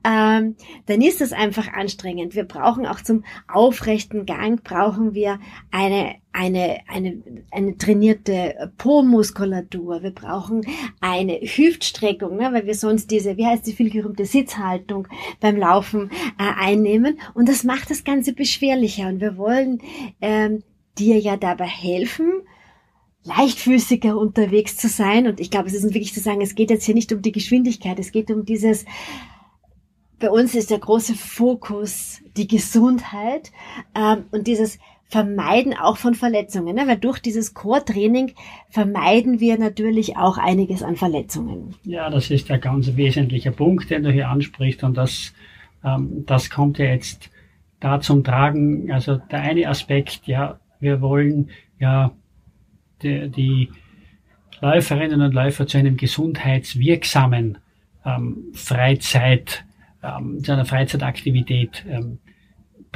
ähm, 0.04 0.56
dann 0.88 1.02
ist 1.02 1.22
das 1.22 1.32
einfach 1.32 1.72
anstrengend. 1.72 2.36
Wir 2.36 2.44
brauchen 2.44 2.86
auch 2.86 3.02
zum 3.02 3.24
aufrechten 3.48 4.26
Gang 4.26 4.64
brauchen 4.64 5.14
wir 5.14 5.40
eine 5.72 6.16
eine 6.36 6.80
eine 6.88 7.22
eine 7.52 7.78
trainierte 7.78 8.72
Po-Muskulatur. 8.78 10.04
Wir 10.04 10.12
brauchen 10.12 10.66
eine 11.00 11.40
Hüftstreckung, 11.40 12.36
ne, 12.38 12.50
weil 12.52 12.66
wir 12.66 12.76
sonst 12.76 13.10
diese 13.10 13.38
wie 13.38 13.46
heißt 13.46 13.66
die 13.66 13.74
vielgerühmte 13.74 14.26
Sitzhaltung 14.26 15.08
beim 15.40 15.58
Laufen 15.58 16.12
äh, 16.38 16.44
einnehmen 16.60 17.20
und 17.34 17.48
das 17.48 17.64
macht 17.64 17.90
das 17.90 18.04
Ganze 18.04 18.34
beschwerlicher 18.34 19.08
und 19.08 19.22
wir 19.22 19.38
wollen 19.38 19.82
ähm, 20.22 20.64
dir 20.98 21.20
ja 21.20 21.38
dabei 21.38 21.68
helfen 21.68 22.44
leichtfüßiger 23.26 24.16
unterwegs 24.16 24.78
zu 24.78 24.88
sein. 24.88 25.28
Und 25.28 25.40
ich 25.40 25.50
glaube, 25.50 25.68
es 25.68 25.74
ist 25.74 25.84
wirklich 25.84 26.14
zu 26.14 26.20
sagen, 26.20 26.42
es 26.42 26.54
geht 26.54 26.70
jetzt 26.70 26.86
hier 26.86 26.94
nicht 26.94 27.12
um 27.12 27.22
die 27.22 27.32
Geschwindigkeit, 27.32 27.98
es 27.98 28.12
geht 28.12 28.30
um 28.30 28.46
dieses, 28.46 28.86
bei 30.20 30.30
uns 30.30 30.54
ist 30.54 30.70
der 30.70 30.78
große 30.80 31.16
Fokus 31.16 32.22
die 32.38 32.48
Gesundheit 32.48 33.52
ähm, 33.96 34.26
und 34.32 34.46
dieses 34.48 34.78
Vermeiden 35.16 35.74
auch 35.74 35.96
von 35.96 36.14
Verletzungen. 36.14 36.76
Ne? 36.76 36.88
Weil 36.88 36.98
durch 36.98 37.20
dieses 37.20 37.54
Core-Training 37.54 38.34
vermeiden 38.70 39.40
wir 39.40 39.58
natürlich 39.58 40.18
auch 40.18 40.38
einiges 40.38 40.84
an 40.84 40.98
Verletzungen. 40.98 41.74
Ja, 41.84 42.10
das 42.10 42.30
ist 42.32 42.50
der 42.50 42.58
ganz 42.58 42.98
wesentliche 42.98 43.54
Punkt, 43.54 43.90
den 43.90 44.04
du 44.04 44.12
hier 44.12 44.28
ansprichst. 44.28 44.84
Und 44.84 44.98
das, 44.98 45.34
ähm, 45.86 46.26
das 46.26 46.50
kommt 46.50 46.80
ja 46.80 46.88
jetzt 46.88 47.30
da 47.80 48.02
zum 48.02 48.26
Tragen. 48.26 48.92
Also 48.92 49.16
der 49.16 49.40
eine 49.40 49.70
Aspekt, 49.70 50.28
ja, 50.28 50.60
wir 50.82 51.00
wollen 51.00 51.50
ja 51.80 52.12
die, 53.02 53.30
die 53.30 53.70
Läuferinnen 54.60 55.22
und 55.22 55.34
Läufer 55.34 55.66
zu 55.66 55.78
einem 55.78 55.96
gesundheitswirksamen 55.96 57.58
ähm, 58.06 58.52
Freizeit, 58.54 59.64
ähm, 60.04 60.44
zu 60.44 60.52
einer 60.52 60.66
Freizeitaktivität 60.66 61.86
ähm, 61.90 62.20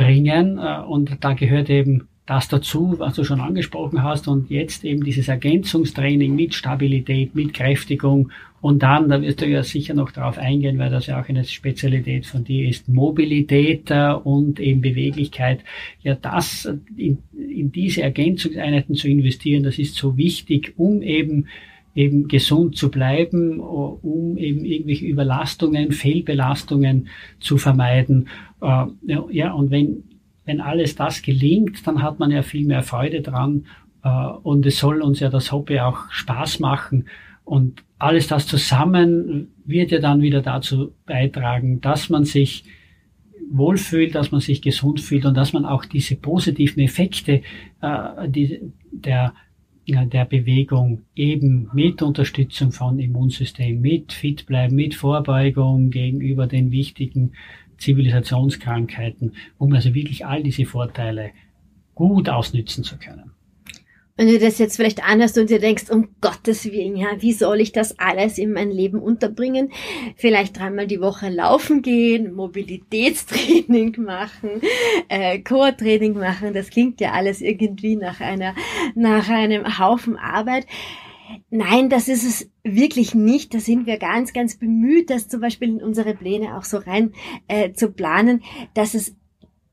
bringen. 0.03 0.57
Äh, 0.57 0.81
und 0.87 1.17
da 1.21 1.33
gehört 1.33 1.69
eben 1.69 2.07
das 2.25 2.47
dazu, 2.47 2.95
was 2.99 3.15
du 3.15 3.23
schon 3.23 3.41
angesprochen 3.41 4.03
hast 4.03 4.27
und 4.27 4.51
jetzt 4.51 4.83
eben 4.85 5.03
dieses 5.03 5.27
Ergänzungstraining 5.27 6.35
mit 6.35 6.53
Stabilität, 6.53 7.33
mit 7.33 7.55
Kräftigung 7.55 8.31
und 8.61 8.83
dann, 8.83 9.09
da 9.09 9.21
wirst 9.21 9.41
du 9.41 9.47
ja 9.47 9.63
sicher 9.63 9.93
noch 9.93 10.11
darauf 10.11 10.37
eingehen, 10.37 10.77
weil 10.79 10.89
das 10.89 11.07
ja 11.07 11.21
auch 11.21 11.29
eine 11.29 11.45
Spezialität 11.45 12.25
von 12.25 12.43
dir 12.43 12.67
ist, 12.67 12.89
Mobilität 12.89 13.89
äh, 13.89 14.11
und 14.11 14.59
eben 14.59 14.81
Beweglichkeit. 14.81 15.61
Ja, 16.03 16.15
das 16.15 16.69
in, 16.97 17.19
in 17.33 17.71
diese 17.71 18.01
Ergänzungseinheiten 18.01 18.95
zu 18.95 19.07
investieren, 19.07 19.63
das 19.63 19.79
ist 19.79 19.95
so 19.95 20.17
wichtig, 20.17 20.73
um 20.77 21.01
eben 21.01 21.47
eben 21.95 22.27
gesund 22.27 22.77
zu 22.77 22.91
bleiben, 22.91 23.59
um 23.59 24.37
eben 24.37 24.63
irgendwelche 24.63 25.05
Überlastungen, 25.05 25.91
Fehlbelastungen 25.91 27.07
zu 27.39 27.57
vermeiden. 27.57 28.27
Äh, 28.61 28.85
ja, 29.31 29.53
und 29.53 29.71
wenn 29.71 30.03
wenn 30.49 30.61
alles 30.61 30.95
das 30.95 31.21
gelingt, 31.21 31.85
dann 31.85 32.01
hat 32.01 32.17
man 32.17 32.31
ja 32.31 32.41
viel 32.41 32.65
mehr 32.65 32.81
Freude 32.81 33.21
dran 33.21 33.65
äh, 34.03 34.09
und 34.09 34.65
es 34.65 34.79
soll 34.79 35.03
uns 35.03 35.19
ja 35.19 35.29
das 35.29 35.51
Hobby 35.51 35.79
auch 35.79 36.09
Spaß 36.09 36.59
machen 36.59 37.05
und 37.43 37.83
alles 37.99 38.27
das 38.27 38.47
zusammen 38.47 39.51
wird 39.63 39.91
ja 39.91 39.99
dann 39.99 40.23
wieder 40.23 40.41
dazu 40.41 40.93
beitragen, 41.05 41.81
dass 41.81 42.09
man 42.09 42.25
sich 42.25 42.63
wohlfühlt, 43.51 44.15
dass 44.15 44.31
man 44.31 44.41
sich 44.41 44.63
gesund 44.63 45.01
fühlt 45.01 45.25
und 45.25 45.37
dass 45.37 45.53
man 45.53 45.65
auch 45.65 45.85
diese 45.85 46.15
positiven 46.15 46.81
Effekte 46.81 47.41
äh, 47.81 48.27
die, 48.27 48.59
der 48.91 49.33
der 49.89 50.25
Bewegung 50.25 51.03
eben 51.15 51.69
mit 51.73 52.01
Unterstützung 52.01 52.71
von 52.71 52.99
Immunsystem, 52.99 53.81
mit 53.81 54.13
Fitbleiben, 54.13 54.75
mit 54.75 54.95
Vorbeugung 54.95 55.89
gegenüber 55.89 56.47
den 56.47 56.71
wichtigen 56.71 57.33
Zivilisationskrankheiten, 57.77 59.33
um 59.57 59.73
also 59.73 59.93
wirklich 59.93 60.25
all 60.25 60.43
diese 60.43 60.65
Vorteile 60.65 61.31
gut 61.95 62.29
ausnützen 62.29 62.83
zu 62.83 62.97
können. 62.97 63.31
Wenn 64.19 64.27
du 64.27 64.37
das 64.37 64.57
jetzt 64.57 64.75
vielleicht 64.75 65.01
anhörst 65.01 65.37
und 65.37 65.49
dir 65.49 65.59
denkst, 65.59 65.89
um 65.89 66.09
Gottes 66.19 66.65
Willen, 66.65 66.97
ja, 66.97 67.07
wie 67.21 67.31
soll 67.31 67.61
ich 67.61 67.71
das 67.71 67.97
alles 67.99 68.37
in 68.37 68.51
mein 68.51 68.69
Leben 68.69 68.99
unterbringen? 68.99 69.71
Vielleicht 70.17 70.59
dreimal 70.59 70.87
die 70.87 70.99
Woche 70.99 71.29
laufen 71.29 71.81
gehen, 71.81 72.33
Mobilitätstraining 72.33 73.95
machen, 74.03 74.59
äh, 75.07 75.39
Core-Training 75.39 76.15
machen, 76.15 76.53
das 76.53 76.69
klingt 76.69 76.99
ja 76.99 77.13
alles 77.13 77.39
irgendwie 77.39 77.95
nach 77.95 78.19
einer, 78.19 78.55
nach 78.93 79.29
einem 79.29 79.79
Haufen 79.79 80.17
Arbeit. 80.17 80.67
Nein, 81.49 81.87
das 81.87 82.09
ist 82.09 82.25
es 82.25 82.51
wirklich 82.65 83.15
nicht. 83.15 83.53
Da 83.53 83.61
sind 83.61 83.85
wir 83.85 83.99
ganz, 83.99 84.33
ganz 84.33 84.57
bemüht, 84.57 85.11
das 85.11 85.29
zum 85.29 85.39
Beispiel 85.39 85.69
in 85.69 85.81
unsere 85.81 86.13
Pläne 86.13 86.57
auch 86.57 86.65
so 86.65 86.79
rein 86.79 87.13
äh, 87.47 87.71
zu 87.71 87.89
planen, 87.93 88.43
dass 88.73 88.95
es 88.95 89.15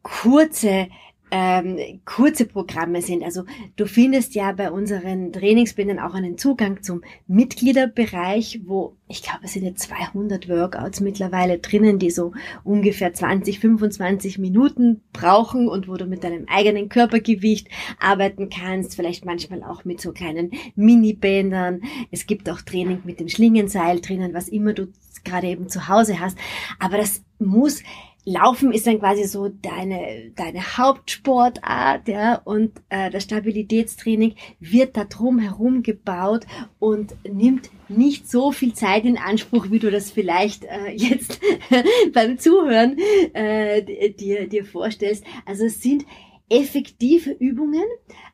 kurze 0.04 0.86
ähm, 1.30 2.00
kurze 2.04 2.46
Programme 2.46 3.02
sind. 3.02 3.24
Also 3.24 3.44
du 3.76 3.86
findest 3.86 4.34
ja 4.34 4.52
bei 4.52 4.70
unseren 4.70 5.32
Trainingsplänen 5.32 5.98
auch 5.98 6.14
einen 6.14 6.38
Zugang 6.38 6.82
zum 6.82 7.02
Mitgliederbereich, 7.26 8.60
wo 8.64 8.96
ich 9.08 9.22
glaube, 9.22 9.40
es 9.44 9.52
sind 9.52 9.64
jetzt 9.64 9.82
200 9.82 10.48
Workouts 10.48 11.00
mittlerweile 11.00 11.58
drinnen, 11.58 11.98
die 11.98 12.10
so 12.10 12.32
ungefähr 12.64 13.12
20, 13.12 13.60
25 13.60 14.38
Minuten 14.38 15.02
brauchen 15.12 15.68
und 15.68 15.88
wo 15.88 15.96
du 15.96 16.06
mit 16.06 16.24
deinem 16.24 16.46
eigenen 16.48 16.88
Körpergewicht 16.88 17.68
arbeiten 18.00 18.48
kannst, 18.50 18.96
vielleicht 18.96 19.24
manchmal 19.24 19.62
auch 19.62 19.84
mit 19.84 20.00
so 20.00 20.12
kleinen 20.12 20.50
Minibändern. 20.74 21.82
Es 22.10 22.26
gibt 22.26 22.50
auch 22.50 22.62
Training 22.62 23.02
mit 23.04 23.20
dem 23.20 23.28
Schlingenseil 23.28 24.00
drinnen, 24.00 24.34
was 24.34 24.48
immer 24.48 24.72
du 24.72 24.88
gerade 25.24 25.48
eben 25.48 25.68
zu 25.68 25.88
Hause 25.88 26.20
hast. 26.20 26.38
Aber 26.78 26.96
das 26.96 27.22
muss 27.38 27.82
Laufen 28.28 28.72
ist 28.72 28.88
dann 28.88 28.98
quasi 28.98 29.22
so 29.22 29.48
deine, 29.48 30.32
deine 30.34 30.76
Hauptsportart, 30.76 32.08
ja, 32.08 32.34
und 32.44 32.72
äh, 32.88 33.08
das 33.08 33.22
Stabilitätstraining 33.22 34.34
wird 34.58 34.96
da 34.96 35.04
drum 35.04 35.38
herum 35.38 35.84
gebaut 35.84 36.44
und 36.80 37.14
nimmt 37.24 37.70
nicht 37.88 38.28
so 38.28 38.50
viel 38.50 38.74
Zeit 38.74 39.04
in 39.04 39.16
Anspruch, 39.16 39.70
wie 39.70 39.78
du 39.78 39.92
das 39.92 40.10
vielleicht 40.10 40.64
äh, 40.64 40.90
jetzt 40.96 41.40
beim 42.12 42.36
Zuhören 42.36 42.98
äh, 43.32 44.10
dir, 44.10 44.48
dir 44.48 44.64
vorstellst. 44.64 45.24
Also 45.44 45.66
es 45.66 45.80
sind 45.80 46.04
effektive 46.48 47.30
Übungen 47.30 47.84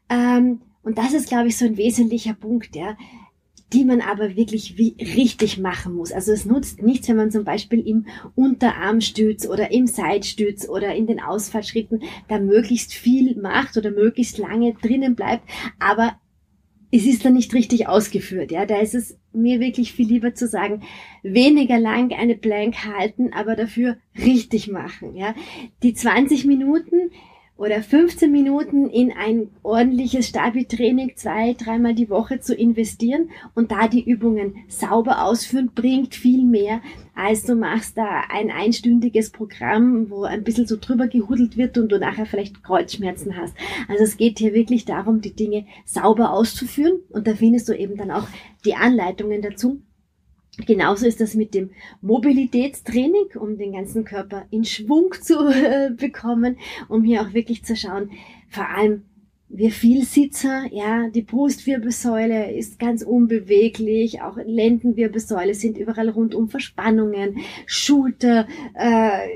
ähm, 0.08 0.62
und 0.82 0.96
das 0.96 1.12
ist, 1.12 1.28
glaube 1.28 1.48
ich, 1.48 1.58
so 1.58 1.66
ein 1.66 1.76
wesentlicher 1.76 2.32
Punkt, 2.32 2.76
ja 2.76 2.96
die 3.72 3.84
man 3.84 4.00
aber 4.00 4.36
wirklich 4.36 4.76
wie 4.78 4.96
richtig 5.00 5.58
machen 5.58 5.94
muss. 5.94 6.12
Also 6.12 6.32
es 6.32 6.44
nutzt 6.44 6.82
nichts, 6.82 7.08
wenn 7.08 7.16
man 7.16 7.30
zum 7.30 7.44
Beispiel 7.44 7.80
im 7.86 8.06
Unterarmstütz 8.34 9.46
oder 9.46 9.70
im 9.70 9.86
Seitstütz 9.86 10.68
oder 10.68 10.94
in 10.94 11.06
den 11.06 11.20
Ausfallschritten 11.20 12.02
da 12.28 12.38
möglichst 12.38 12.92
viel 12.92 13.36
macht 13.40 13.76
oder 13.76 13.90
möglichst 13.90 14.38
lange 14.38 14.74
drinnen 14.74 15.14
bleibt, 15.14 15.48
aber 15.78 16.16
es 16.94 17.06
ist 17.06 17.24
dann 17.24 17.32
nicht 17.32 17.54
richtig 17.54 17.88
ausgeführt. 17.88 18.52
Ja, 18.52 18.66
da 18.66 18.78
ist 18.78 18.94
es 18.94 19.18
mir 19.32 19.60
wirklich 19.60 19.94
viel 19.94 20.06
lieber 20.06 20.34
zu 20.34 20.46
sagen, 20.46 20.82
weniger 21.22 21.78
lang 21.78 22.12
eine 22.12 22.36
Plank 22.36 22.84
halten, 22.84 23.32
aber 23.32 23.56
dafür 23.56 23.96
richtig 24.14 24.68
machen. 24.68 25.16
Ja, 25.16 25.34
die 25.82 25.94
20 25.94 26.44
Minuten 26.44 27.10
oder 27.62 27.80
15 27.80 28.32
Minuten 28.32 28.90
in 28.90 29.12
ein 29.12 29.48
ordentliches 29.62 30.26
Stabi-Training 30.26 31.12
zwei, 31.14 31.52
dreimal 31.52 31.94
die 31.94 32.10
Woche 32.10 32.40
zu 32.40 32.56
investieren 32.56 33.30
und 33.54 33.70
da 33.70 33.86
die 33.86 34.02
Übungen 34.02 34.56
sauber 34.66 35.22
ausführen, 35.24 35.70
bringt 35.72 36.16
viel 36.16 36.42
mehr, 36.44 36.80
als 37.14 37.44
du 37.44 37.54
machst 37.54 37.96
da 37.96 38.22
ein 38.28 38.50
einstündiges 38.50 39.30
Programm, 39.30 40.10
wo 40.10 40.24
ein 40.24 40.42
bisschen 40.42 40.66
so 40.66 40.76
drüber 40.76 41.06
gehudelt 41.06 41.56
wird 41.56 41.78
und 41.78 41.92
du 41.92 42.00
nachher 42.00 42.26
vielleicht 42.26 42.64
Kreuzschmerzen 42.64 43.36
hast. 43.36 43.54
Also 43.86 44.02
es 44.02 44.16
geht 44.16 44.40
hier 44.40 44.54
wirklich 44.54 44.84
darum, 44.84 45.20
die 45.20 45.36
Dinge 45.36 45.64
sauber 45.84 46.32
auszuführen 46.32 46.98
und 47.10 47.28
da 47.28 47.36
findest 47.36 47.68
du 47.68 47.78
eben 47.78 47.96
dann 47.96 48.10
auch 48.10 48.26
die 48.64 48.74
Anleitungen 48.74 49.40
dazu. 49.40 49.80
Genauso 50.58 51.06
ist 51.06 51.20
das 51.20 51.34
mit 51.34 51.54
dem 51.54 51.70
Mobilitätstraining, 52.02 53.36
um 53.36 53.56
den 53.56 53.72
ganzen 53.72 54.04
Körper 54.04 54.44
in 54.50 54.64
Schwung 54.64 55.12
zu 55.20 55.46
äh, 55.48 55.90
bekommen, 55.96 56.58
um 56.88 57.04
hier 57.04 57.22
auch 57.22 57.32
wirklich 57.32 57.64
zu 57.64 57.74
schauen, 57.74 58.10
vor 58.48 58.68
allem 58.68 59.02
wir 59.54 59.70
Vielsitzer, 59.70 60.64
ja, 60.72 61.10
die 61.10 61.22
Brustwirbelsäule 61.22 62.52
ist 62.52 62.78
ganz 62.78 63.02
unbeweglich, 63.02 64.22
auch 64.22 64.38
Lendenwirbelsäule 64.42 65.54
sind 65.54 65.76
überall 65.76 66.08
rundum 66.08 66.48
Verspannungen, 66.48 67.38
Schulter 67.66 68.46
äh, 68.74 69.28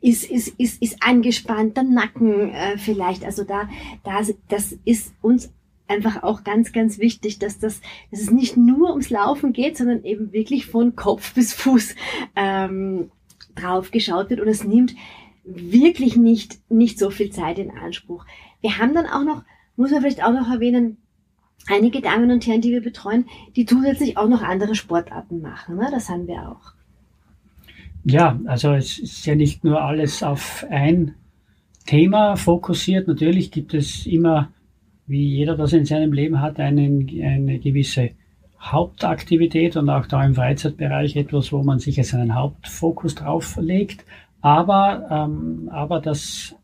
ist, 0.00 0.30
ist, 0.30 0.54
ist, 0.58 0.80
ist 0.80 1.02
angespannt, 1.02 1.76
der 1.76 1.84
Nacken 1.84 2.50
äh, 2.50 2.78
vielleicht, 2.78 3.24
also 3.24 3.42
da, 3.42 3.68
da, 4.04 4.20
das 4.48 4.78
ist 4.84 5.12
uns 5.20 5.52
einfach 5.92 6.22
auch 6.22 6.44
ganz, 6.44 6.72
ganz 6.72 6.98
wichtig, 6.98 7.38
dass 7.38 7.58
das, 7.58 7.80
dass 8.10 8.20
es 8.20 8.30
nicht 8.30 8.56
nur 8.56 8.90
ums 8.90 9.10
Laufen 9.10 9.52
geht, 9.52 9.76
sondern 9.76 10.04
eben 10.04 10.32
wirklich 10.32 10.66
von 10.66 10.96
Kopf 10.96 11.34
bis 11.34 11.52
Fuß 11.54 11.94
ähm, 12.36 13.10
drauf 13.54 13.90
geschaut 13.90 14.30
wird 14.30 14.40
und 14.40 14.48
es 14.48 14.64
nimmt 14.64 14.94
wirklich 15.44 16.16
nicht, 16.16 16.58
nicht 16.70 16.98
so 16.98 17.10
viel 17.10 17.30
Zeit 17.30 17.58
in 17.58 17.70
Anspruch. 17.70 18.24
Wir 18.60 18.78
haben 18.78 18.94
dann 18.94 19.06
auch 19.06 19.24
noch, 19.24 19.42
muss 19.76 19.90
man 19.90 20.00
vielleicht 20.00 20.24
auch 20.24 20.32
noch 20.32 20.50
erwähnen, 20.50 20.98
einige 21.68 22.00
Damen 22.00 22.30
und 22.30 22.46
Herren, 22.46 22.60
die 22.60 22.70
wir 22.70 22.82
betreuen, 22.82 23.26
die 23.56 23.66
zusätzlich 23.66 24.16
auch 24.16 24.28
noch 24.28 24.42
andere 24.42 24.74
Sportarten 24.74 25.40
machen. 25.40 25.76
Ne? 25.76 25.88
Das 25.90 26.08
haben 26.08 26.26
wir 26.26 26.48
auch. 26.48 26.72
Ja, 28.04 28.40
also 28.46 28.72
es 28.72 28.98
ist 28.98 29.26
ja 29.26 29.34
nicht 29.34 29.62
nur 29.62 29.80
alles 29.80 30.22
auf 30.22 30.66
ein 30.68 31.14
Thema 31.86 32.36
fokussiert. 32.36 33.06
Natürlich 33.06 33.50
gibt 33.50 33.74
es 33.74 34.06
immer 34.06 34.50
wie 35.06 35.28
jeder 35.28 35.56
das 35.56 35.72
in 35.72 35.84
seinem 35.84 36.12
Leben 36.12 36.40
hat, 36.40 36.60
einen, 36.60 37.08
eine 37.22 37.58
gewisse 37.58 38.10
Hauptaktivität 38.60 39.76
und 39.76 39.88
auch 39.90 40.06
da 40.06 40.24
im 40.24 40.34
Freizeitbereich 40.34 41.16
etwas, 41.16 41.52
wo 41.52 41.62
man 41.62 41.80
sich 41.80 41.98
als 41.98 42.14
einen 42.14 42.34
Hauptfokus 42.34 43.16
drauf 43.16 43.56
legt. 43.60 44.04
Aber, 44.40 45.08
ähm, 45.10 45.68
aber 45.72 46.00
das 46.00 46.54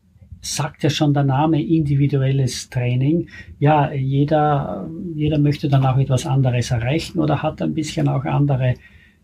sagt 0.41 0.83
ja 0.83 0.89
schon 0.89 1.13
der 1.13 1.23
Name 1.23 1.61
individuelles 1.61 2.69
Training. 2.69 3.27
Ja, 3.59 3.91
jeder, 3.91 4.89
jeder 5.13 5.37
möchte 5.37 5.67
dann 5.67 5.85
auch 5.85 5.97
etwas 5.97 6.25
anderes 6.25 6.71
erreichen 6.71 7.19
oder 7.19 7.43
hat 7.43 7.61
ein 7.61 7.73
bisschen 7.73 8.07
auch 8.07 8.23
andere 8.23 8.75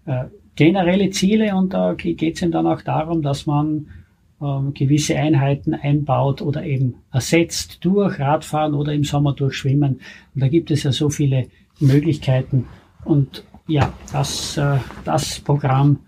äh, 0.05 0.25
generelle 0.55 1.09
Ziele 1.09 1.55
und 1.55 1.73
da 1.73 1.93
geht 1.93 2.21
es 2.21 2.41
ihm 2.41 2.51
dann 2.51 2.67
auch 2.67 2.81
darum, 2.81 3.21
dass 3.21 3.45
man 3.45 3.87
ähm, 4.45 4.73
gewisse 4.73 5.15
Einheiten 5.15 5.73
einbaut 5.73 6.41
oder 6.41 6.63
eben 6.63 6.95
ersetzt 7.11 7.79
durch 7.81 8.19
Radfahren 8.19 8.73
oder 8.73 8.93
im 8.93 9.03
Sommer 9.03 9.33
durch 9.33 9.55
Schwimmen. 9.55 10.01
Und 10.33 10.41
da 10.41 10.47
gibt 10.47 10.71
es 10.71 10.83
ja 10.83 10.91
so 10.91 11.09
viele 11.09 11.47
Möglichkeiten. 11.79 12.65
Und 13.03 13.43
ja, 13.67 13.93
das, 14.11 14.57
äh, 14.57 14.77
das 15.03 15.39
Programm 15.39 15.99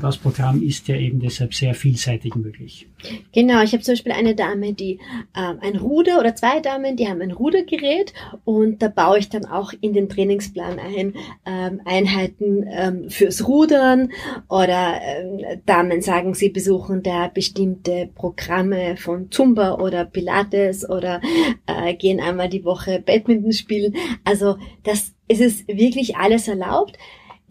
das 0.00 0.18
Programm 0.18 0.62
ist 0.62 0.88
ja 0.88 0.96
eben 0.96 1.20
deshalb 1.20 1.54
sehr 1.54 1.74
vielseitig 1.74 2.34
möglich. 2.34 2.86
Genau, 3.32 3.62
ich 3.62 3.72
habe 3.72 3.82
zum 3.82 3.92
Beispiel 3.92 4.12
eine 4.12 4.34
Dame, 4.34 4.74
die 4.74 5.00
ähm, 5.36 5.58
ein 5.60 5.76
Ruder 5.76 6.20
oder 6.20 6.34
zwei 6.34 6.60
Damen, 6.60 6.96
die 6.96 7.08
haben 7.08 7.22
ein 7.22 7.32
Rudergerät 7.32 8.12
und 8.44 8.82
da 8.82 8.88
baue 8.88 9.18
ich 9.18 9.28
dann 9.30 9.46
auch 9.46 9.72
in 9.80 9.94
den 9.94 10.08
Trainingsplan 10.08 10.78
ein 10.78 11.14
ähm, 11.46 11.80
Einheiten 11.84 12.66
ähm, 12.68 13.10
fürs 13.10 13.48
Rudern 13.48 14.10
oder 14.48 15.00
ähm, 15.02 15.60
Damen 15.64 16.02
sagen, 16.02 16.34
sie 16.34 16.50
besuchen 16.50 17.02
da 17.02 17.28
bestimmte 17.28 18.10
Programme 18.14 18.96
von 18.96 19.30
Zumba 19.30 19.76
oder 19.76 20.04
Pilates 20.04 20.88
oder 20.88 21.20
äh, 21.66 21.94
gehen 21.94 22.20
einmal 22.20 22.48
die 22.48 22.64
Woche 22.64 23.02
Badminton 23.04 23.52
spielen. 23.52 23.94
Also 24.24 24.58
das 24.82 25.14
es 25.30 25.38
ist 25.38 25.68
wirklich 25.68 26.16
alles 26.16 26.48
erlaubt. 26.48 26.98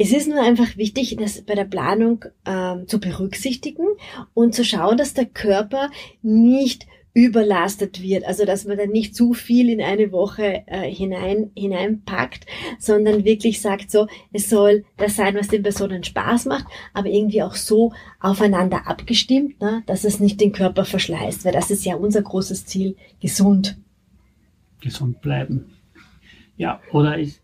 Es 0.01 0.13
ist 0.13 0.29
nur 0.29 0.41
einfach 0.41 0.77
wichtig, 0.77 1.17
das 1.19 1.41
bei 1.41 1.55
der 1.55 1.65
Planung 1.65 2.23
ähm, 2.45 2.87
zu 2.87 3.01
berücksichtigen 3.01 3.85
und 4.33 4.55
zu 4.55 4.63
schauen, 4.63 4.95
dass 4.95 5.13
der 5.13 5.25
Körper 5.25 5.91
nicht 6.21 6.87
überlastet 7.13 8.01
wird, 8.01 8.23
also 8.23 8.45
dass 8.45 8.65
man 8.65 8.77
dann 8.77 8.91
nicht 8.91 9.13
zu 9.13 9.33
viel 9.33 9.69
in 9.69 9.81
eine 9.81 10.13
Woche 10.13 10.63
äh, 10.67 10.89
hinein 10.89 11.51
hineinpackt, 11.53 12.45
sondern 12.77 13.25
wirklich 13.25 13.59
sagt 13.59 13.91
so, 13.91 14.07
es 14.31 14.49
soll 14.49 14.85
das 14.95 15.17
sein, 15.17 15.35
was 15.35 15.49
den 15.49 15.63
Personen 15.63 16.05
Spaß 16.05 16.45
macht, 16.45 16.67
aber 16.93 17.09
irgendwie 17.09 17.43
auch 17.43 17.55
so 17.55 17.91
aufeinander 18.21 18.87
abgestimmt, 18.87 19.59
ne, 19.59 19.83
dass 19.85 20.05
es 20.05 20.21
nicht 20.21 20.39
den 20.39 20.53
Körper 20.53 20.85
verschleißt, 20.85 21.43
weil 21.43 21.51
das 21.51 21.71
ist 21.71 21.83
ja 21.83 21.95
unser 21.95 22.21
großes 22.21 22.65
Ziel, 22.65 22.95
gesund. 23.19 23.77
Gesund 24.79 25.19
bleiben. 25.19 25.73
Ja, 26.55 26.79
oder 26.93 27.17
ich, 27.17 27.41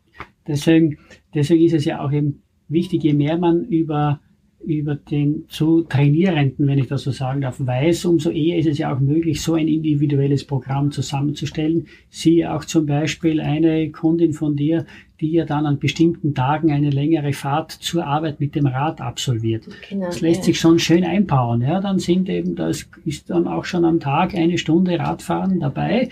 deswegen, 0.47 0.99
deswegen 1.33 1.65
ist 1.65 1.73
es 1.73 1.83
ja 1.83 1.99
auch 1.99 2.13
eben 2.13 2.43
wichtig, 2.67 3.03
je 3.03 3.13
mehr 3.13 3.37
man 3.37 3.65
über, 3.65 4.19
über 4.63 4.95
den 4.95 5.45
zu 5.47 5.83
Trainierenden, 5.83 6.67
wenn 6.67 6.79
ich 6.79 6.87
das 6.87 7.03
so 7.03 7.11
sagen 7.11 7.41
darf, 7.41 7.57
weiß, 7.59 8.05
umso 8.05 8.29
eher 8.29 8.57
ist 8.57 8.67
es 8.67 8.77
ja 8.77 8.93
auch 8.93 8.99
möglich, 8.99 9.41
so 9.41 9.53
ein 9.53 9.67
individuelles 9.67 10.45
Programm 10.45 10.91
zusammenzustellen. 10.91 11.87
Siehe 12.09 12.53
auch 12.53 12.65
zum 12.65 12.85
Beispiel 12.85 13.39
eine 13.39 13.91
Kundin 13.91 14.33
von 14.33 14.55
dir, 14.55 14.85
die 15.21 15.31
ja 15.31 15.45
dann 15.45 15.65
an 15.65 15.79
bestimmten 15.79 16.33
Tagen 16.33 16.71
eine 16.71 16.89
längere 16.89 17.33
Fahrt 17.33 17.71
zur 17.71 18.05
Arbeit 18.05 18.39
mit 18.39 18.55
dem 18.55 18.67
Rad 18.67 18.99
absolviert. 19.01 19.67
Genau, 19.89 20.07
das 20.07 20.21
lässt 20.21 20.39
ja. 20.39 20.45
sich 20.45 20.59
schon 20.59 20.79
schön 20.79 21.03
einbauen. 21.03 21.61
Ja, 21.61 21.79
dann 21.79 21.99
sind 21.99 22.27
eben, 22.29 22.55
das 22.55 22.89
ist 23.05 23.29
dann 23.29 23.47
auch 23.47 23.65
schon 23.65 23.85
am 23.85 23.99
Tag 23.99 24.35
eine 24.35 24.57
Stunde 24.57 24.99
Radfahren 24.99 25.59
dabei 25.59 26.09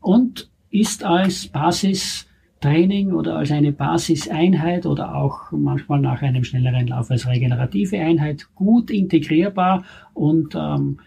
und 0.00 0.50
ist 0.70 1.04
als 1.04 1.46
Basis 1.46 2.26
Training 2.64 3.12
oder 3.12 3.36
als 3.36 3.50
eine 3.50 3.72
Basiseinheit 3.72 4.86
oder 4.86 5.14
auch 5.14 5.52
manchmal 5.52 6.00
nach 6.00 6.22
einem 6.22 6.44
schnelleren 6.44 6.86
Lauf 6.86 7.10
als 7.10 7.26
regenerative 7.26 7.98
Einheit 7.98 8.48
gut 8.54 8.90
integrierbar 8.90 9.84
und 10.14 10.54
ähm, 10.54 10.98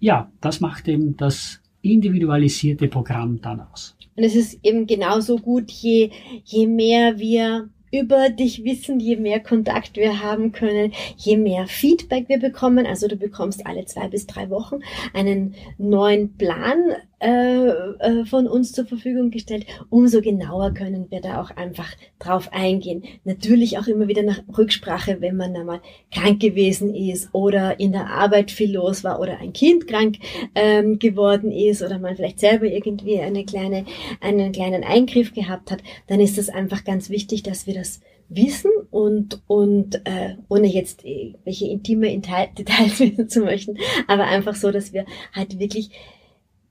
ja, 0.00 0.32
das 0.40 0.60
macht 0.60 0.88
eben 0.88 1.14
das 1.18 1.60
individualisierte 1.82 2.88
Programm 2.88 3.42
dann 3.42 3.60
aus. 3.60 3.94
Und 4.16 4.24
es 4.24 4.34
ist 4.34 4.58
eben 4.62 4.86
genauso 4.86 5.36
gut, 5.36 5.70
je, 5.70 6.10
je 6.42 6.66
mehr 6.66 7.18
wir 7.18 7.68
über 7.94 8.28
dich 8.28 8.64
wissen, 8.64 8.98
je 8.98 9.16
mehr 9.16 9.40
Kontakt 9.40 9.96
wir 9.96 10.22
haben 10.22 10.50
können, 10.50 10.92
je 11.16 11.36
mehr 11.36 11.66
Feedback 11.66 12.28
wir 12.28 12.38
bekommen. 12.38 12.86
Also 12.86 13.06
du 13.06 13.16
bekommst 13.16 13.66
alle 13.66 13.84
zwei 13.84 14.08
bis 14.08 14.26
drei 14.26 14.50
Wochen 14.50 14.80
einen 15.12 15.54
neuen 15.78 16.36
Plan 16.36 16.96
äh, 17.24 17.68
äh, 17.68 18.24
von 18.26 18.46
uns 18.46 18.72
zur 18.72 18.84
Verfügung 18.84 19.30
gestellt, 19.30 19.64
umso 19.88 20.20
genauer 20.20 20.74
können 20.74 21.06
wir 21.10 21.20
da 21.20 21.40
auch 21.40 21.50
einfach 21.52 21.90
drauf 22.18 22.52
eingehen. 22.52 23.04
Natürlich 23.24 23.78
auch 23.78 23.86
immer 23.86 24.08
wieder 24.08 24.22
nach 24.22 24.40
Rücksprache, 24.58 25.20
wenn 25.20 25.36
man 25.36 25.56
einmal 25.56 25.80
krank 26.10 26.40
gewesen 26.40 26.94
ist 26.94 27.30
oder 27.32 27.80
in 27.80 27.92
der 27.92 28.10
Arbeit 28.10 28.50
viel 28.50 28.74
los 28.74 29.04
war 29.04 29.20
oder 29.20 29.38
ein 29.38 29.52
Kind 29.52 29.86
krank 29.86 30.16
ähm, 30.54 30.98
geworden 30.98 31.50
ist 31.50 31.82
oder 31.82 31.98
man 31.98 32.16
vielleicht 32.16 32.40
selber 32.40 32.66
irgendwie 32.66 33.20
eine 33.20 33.44
kleine, 33.44 33.86
einen 34.20 34.52
kleinen 34.52 34.84
Eingriff 34.84 35.32
gehabt 35.32 35.70
hat, 35.70 35.82
dann 36.08 36.20
ist 36.20 36.36
es 36.36 36.50
einfach 36.50 36.84
ganz 36.84 37.08
wichtig, 37.08 37.42
dass 37.42 37.66
wir 37.66 37.74
das 37.74 37.83
wissen 38.28 38.70
und, 38.90 39.42
und 39.46 40.06
äh, 40.06 40.36
ohne 40.48 40.66
jetzt 40.66 41.04
welche 41.04 41.66
intime 41.66 42.08
Details 42.58 43.00
wissen 43.00 43.28
zu 43.28 43.40
möchten, 43.40 43.76
aber 44.06 44.24
einfach 44.24 44.54
so, 44.54 44.70
dass 44.70 44.92
wir 44.92 45.06
halt 45.32 45.58
wirklich 45.58 45.90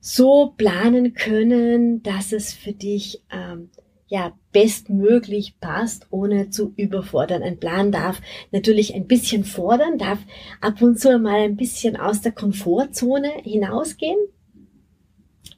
so 0.00 0.52
planen 0.56 1.14
können, 1.14 2.02
dass 2.02 2.32
es 2.32 2.52
für 2.52 2.72
dich 2.72 3.22
ähm, 3.30 3.70
ja 4.06 4.32
bestmöglich 4.52 5.58
passt, 5.60 6.06
ohne 6.10 6.50
zu 6.50 6.74
überfordern. 6.76 7.42
Ein 7.42 7.58
Plan 7.58 7.90
darf 7.90 8.20
natürlich 8.52 8.94
ein 8.94 9.06
bisschen 9.06 9.44
fordern, 9.44 9.96
darf 9.96 10.18
ab 10.60 10.82
und 10.82 11.00
zu 11.00 11.18
mal 11.18 11.40
ein 11.40 11.56
bisschen 11.56 11.96
aus 11.96 12.20
der 12.20 12.32
Komfortzone 12.32 13.30
hinausgehen, 13.42 14.18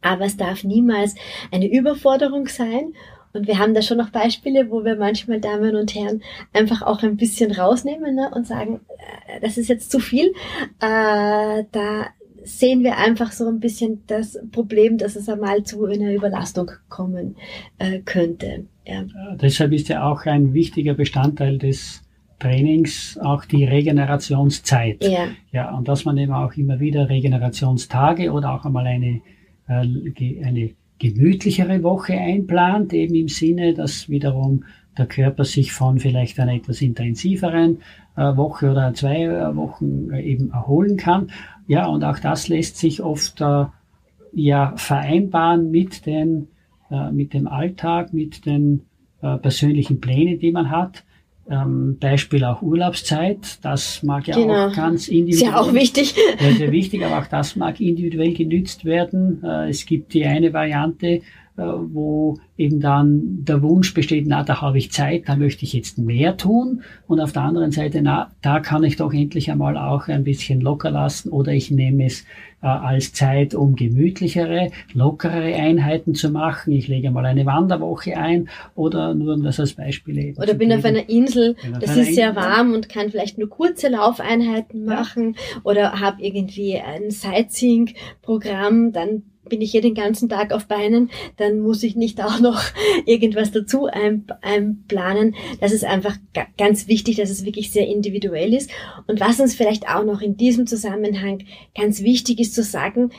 aber 0.00 0.26
es 0.26 0.36
darf 0.36 0.62
niemals 0.62 1.16
eine 1.50 1.68
Überforderung 1.68 2.46
sein. 2.46 2.94
Und 3.36 3.46
wir 3.46 3.58
haben 3.58 3.74
da 3.74 3.82
schon 3.82 3.98
noch 3.98 4.10
Beispiele, 4.10 4.70
wo 4.70 4.84
wir 4.84 4.96
manchmal 4.96 5.40
Damen 5.40 5.76
und 5.76 5.94
Herren 5.94 6.22
einfach 6.52 6.82
auch 6.82 7.02
ein 7.02 7.16
bisschen 7.16 7.52
rausnehmen 7.52 8.14
ne, 8.14 8.30
und 8.34 8.46
sagen, 8.46 8.80
äh, 9.28 9.40
das 9.40 9.58
ist 9.58 9.68
jetzt 9.68 9.90
zu 9.90 9.98
viel. 9.98 10.32
Äh, 10.80 11.64
da 11.72 12.06
sehen 12.46 12.84
wir 12.84 12.96
einfach 12.96 13.32
so 13.32 13.48
ein 13.48 13.60
bisschen 13.60 14.02
das 14.06 14.38
Problem, 14.52 14.98
dass 14.98 15.16
es 15.16 15.28
einmal 15.28 15.64
zu 15.64 15.84
einer 15.84 16.12
Überlastung 16.12 16.70
kommen 16.88 17.36
äh, 17.78 17.98
könnte. 18.00 18.66
Ja. 18.86 19.02
ja. 19.02 19.36
Deshalb 19.36 19.72
ist 19.72 19.88
ja 19.88 20.08
auch 20.08 20.24
ein 20.26 20.54
wichtiger 20.54 20.94
Bestandteil 20.94 21.58
des 21.58 22.02
Trainings 22.38 23.18
auch 23.22 23.44
die 23.44 23.64
Regenerationszeit. 23.64 25.02
Ja. 25.04 25.28
Ja, 25.52 25.76
und 25.76 25.88
dass 25.88 26.04
man 26.04 26.18
eben 26.18 26.32
auch 26.32 26.52
immer 26.54 26.80
wieder 26.80 27.08
Regenerationstage 27.08 28.30
oder 28.30 28.52
auch 28.52 28.64
einmal 28.64 28.86
eine, 28.86 29.22
äh, 29.68 30.44
eine 30.44 30.74
gemütlichere 30.98 31.82
Woche 31.82 32.14
einplant, 32.14 32.92
eben 32.92 33.14
im 33.14 33.28
Sinne, 33.28 33.74
dass 33.74 34.08
wiederum 34.08 34.64
der 34.96 35.06
Körper 35.06 35.44
sich 35.44 35.72
von 35.72 35.98
vielleicht 35.98 36.40
einer 36.40 36.54
etwas 36.54 36.80
intensiveren 36.80 37.78
äh, 38.16 38.36
Woche 38.36 38.70
oder 38.70 38.94
zwei 38.94 39.24
äh, 39.24 39.54
Wochen 39.56 40.10
äh, 40.10 40.22
eben 40.22 40.50
erholen 40.50 40.96
kann. 40.96 41.30
Ja, 41.66 41.86
und 41.86 42.02
auch 42.04 42.18
das 42.18 42.48
lässt 42.48 42.78
sich 42.78 43.02
oft 43.02 43.42
ja 44.32 44.72
vereinbaren 44.76 45.70
mit 45.70 46.06
den 46.06 46.48
mit 47.10 47.34
dem 47.34 47.48
Alltag, 47.48 48.12
mit 48.12 48.46
den 48.46 48.82
persönlichen 49.20 50.00
Plänen, 50.00 50.38
die 50.38 50.52
man 50.52 50.70
hat. 50.70 51.02
Ähm, 51.48 51.98
Beispiel 52.00 52.44
auch 52.44 52.60
Urlaubszeit, 52.60 53.64
das 53.64 54.02
mag 54.02 54.26
ja 54.26 54.34
genau. 54.34 54.66
auch 54.66 54.74
ganz 54.74 55.06
individuell. 55.06 55.48
Ist 55.48 55.54
ja 55.54 55.60
auch 55.60 55.72
wichtig. 55.72 56.14
Ja, 56.40 56.52
sehr 56.52 56.72
wichtig, 56.72 57.04
aber 57.04 57.18
auch 57.18 57.28
das 57.28 57.54
mag 57.54 57.80
individuell 57.80 58.34
genützt 58.34 58.84
werden. 58.84 59.42
Äh, 59.44 59.70
es 59.70 59.86
gibt 59.86 60.12
die 60.12 60.24
eine 60.24 60.52
Variante, 60.52 61.20
wo 61.56 62.38
eben 62.56 62.80
dann 62.80 63.44
der 63.44 63.62
Wunsch 63.62 63.94
besteht, 63.94 64.26
na, 64.26 64.42
da 64.42 64.60
habe 64.60 64.78
ich 64.78 64.92
Zeit, 64.92 65.24
da 65.26 65.36
möchte 65.36 65.64
ich 65.64 65.72
jetzt 65.72 65.98
mehr 65.98 66.36
tun. 66.36 66.82
Und 67.06 67.20
auf 67.20 67.32
der 67.32 67.42
anderen 67.42 67.72
Seite, 67.72 68.02
na, 68.02 68.30
da 68.42 68.60
kann 68.60 68.84
ich 68.84 68.96
doch 68.96 69.12
endlich 69.12 69.50
einmal 69.50 69.76
auch 69.76 70.08
ein 70.08 70.24
bisschen 70.24 70.60
locker 70.60 70.90
lassen 70.90 71.30
oder 71.30 71.52
ich 71.52 71.70
nehme 71.70 72.06
es 72.06 72.24
äh, 72.62 72.66
als 72.66 73.12
Zeit, 73.12 73.54
um 73.54 73.76
gemütlichere, 73.76 74.70
lockerere 74.92 75.54
Einheiten 75.54 76.14
zu 76.14 76.30
machen. 76.30 76.72
Ich 76.72 76.88
lege 76.88 77.10
mal 77.10 77.24
eine 77.24 77.46
Wanderwoche 77.46 78.16
ein 78.16 78.48
oder 78.74 79.14
nur 79.14 79.34
um 79.34 79.42
das 79.42 79.60
als 79.60 79.74
Beispiel 79.74 80.18
eben 80.18 80.38
Oder 80.38 80.54
bin 80.54 80.70
geben. 80.70 80.80
auf 80.80 80.84
einer 80.84 81.08
Insel, 81.08 81.56
das 81.80 81.96
ist 81.96 82.14
sehr 82.14 82.34
warm 82.34 82.72
und 82.72 82.88
kann 82.88 83.10
vielleicht 83.10 83.38
nur 83.38 83.48
kurze 83.48 83.88
Laufeinheiten 83.88 84.84
machen 84.84 85.34
ja. 85.34 85.60
oder 85.64 86.00
habe 86.00 86.22
irgendwie 86.22 86.78
ein 86.78 87.10
Sightseeing-Programm, 87.10 88.92
dann 88.92 89.22
bin 89.48 89.60
ich 89.60 89.70
hier 89.70 89.80
den 89.80 89.94
ganzen 89.94 90.28
Tag 90.28 90.52
auf 90.52 90.66
Beinen, 90.66 91.10
dann 91.36 91.60
muss 91.60 91.82
ich 91.82 91.96
nicht 91.96 92.22
auch 92.22 92.40
noch 92.40 92.60
irgendwas 93.06 93.50
dazu 93.52 93.86
einplanen. 93.86 95.34
Das 95.60 95.72
ist 95.72 95.84
einfach 95.84 96.16
ganz 96.56 96.88
wichtig, 96.88 97.16
dass 97.16 97.30
es 97.30 97.44
wirklich 97.44 97.70
sehr 97.70 97.86
individuell 97.86 98.54
ist. 98.54 98.70
Und 99.06 99.20
was 99.20 99.40
uns 99.40 99.54
vielleicht 99.54 99.88
auch 99.88 100.04
noch 100.04 100.20
in 100.20 100.36
diesem 100.36 100.66
Zusammenhang 100.66 101.44
ganz 101.74 102.02
wichtig 102.02 102.40
ist 102.40 102.54
zu 102.54 102.62
sagen, 102.62 103.10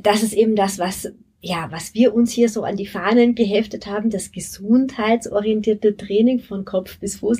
das 0.00 0.22
ist 0.22 0.32
eben 0.32 0.56
das, 0.56 0.78
was 0.78 1.12
ja, 1.40 1.68
was 1.70 1.94
wir 1.94 2.14
uns 2.14 2.32
hier 2.32 2.48
so 2.48 2.64
an 2.64 2.76
die 2.76 2.86
Fahnen 2.86 3.34
geheftet 3.36 3.86
haben, 3.86 4.10
das 4.10 4.32
gesundheitsorientierte 4.32 5.96
Training 5.96 6.40
von 6.40 6.64
Kopf 6.64 6.98
bis 6.98 7.16
Fuß, 7.16 7.38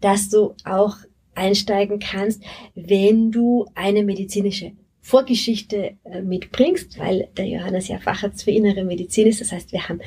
dass 0.00 0.28
du 0.28 0.54
auch 0.64 0.96
einsteigen 1.34 1.98
kannst, 1.98 2.42
wenn 2.74 3.30
du 3.30 3.66
eine 3.74 4.02
medizinische 4.02 4.72
Vorgeschichte 5.06 5.92
äh, 6.02 6.20
mitbringst, 6.20 6.98
weil 6.98 7.28
der 7.36 7.46
Johannes 7.46 7.86
ja 7.86 7.98
Facharzt 7.98 8.42
für 8.42 8.50
innere 8.50 8.82
Medizin 8.82 9.28
ist. 9.28 9.40
Das 9.40 9.52
heißt, 9.52 9.70
wir 9.70 9.88
haben 9.88 10.00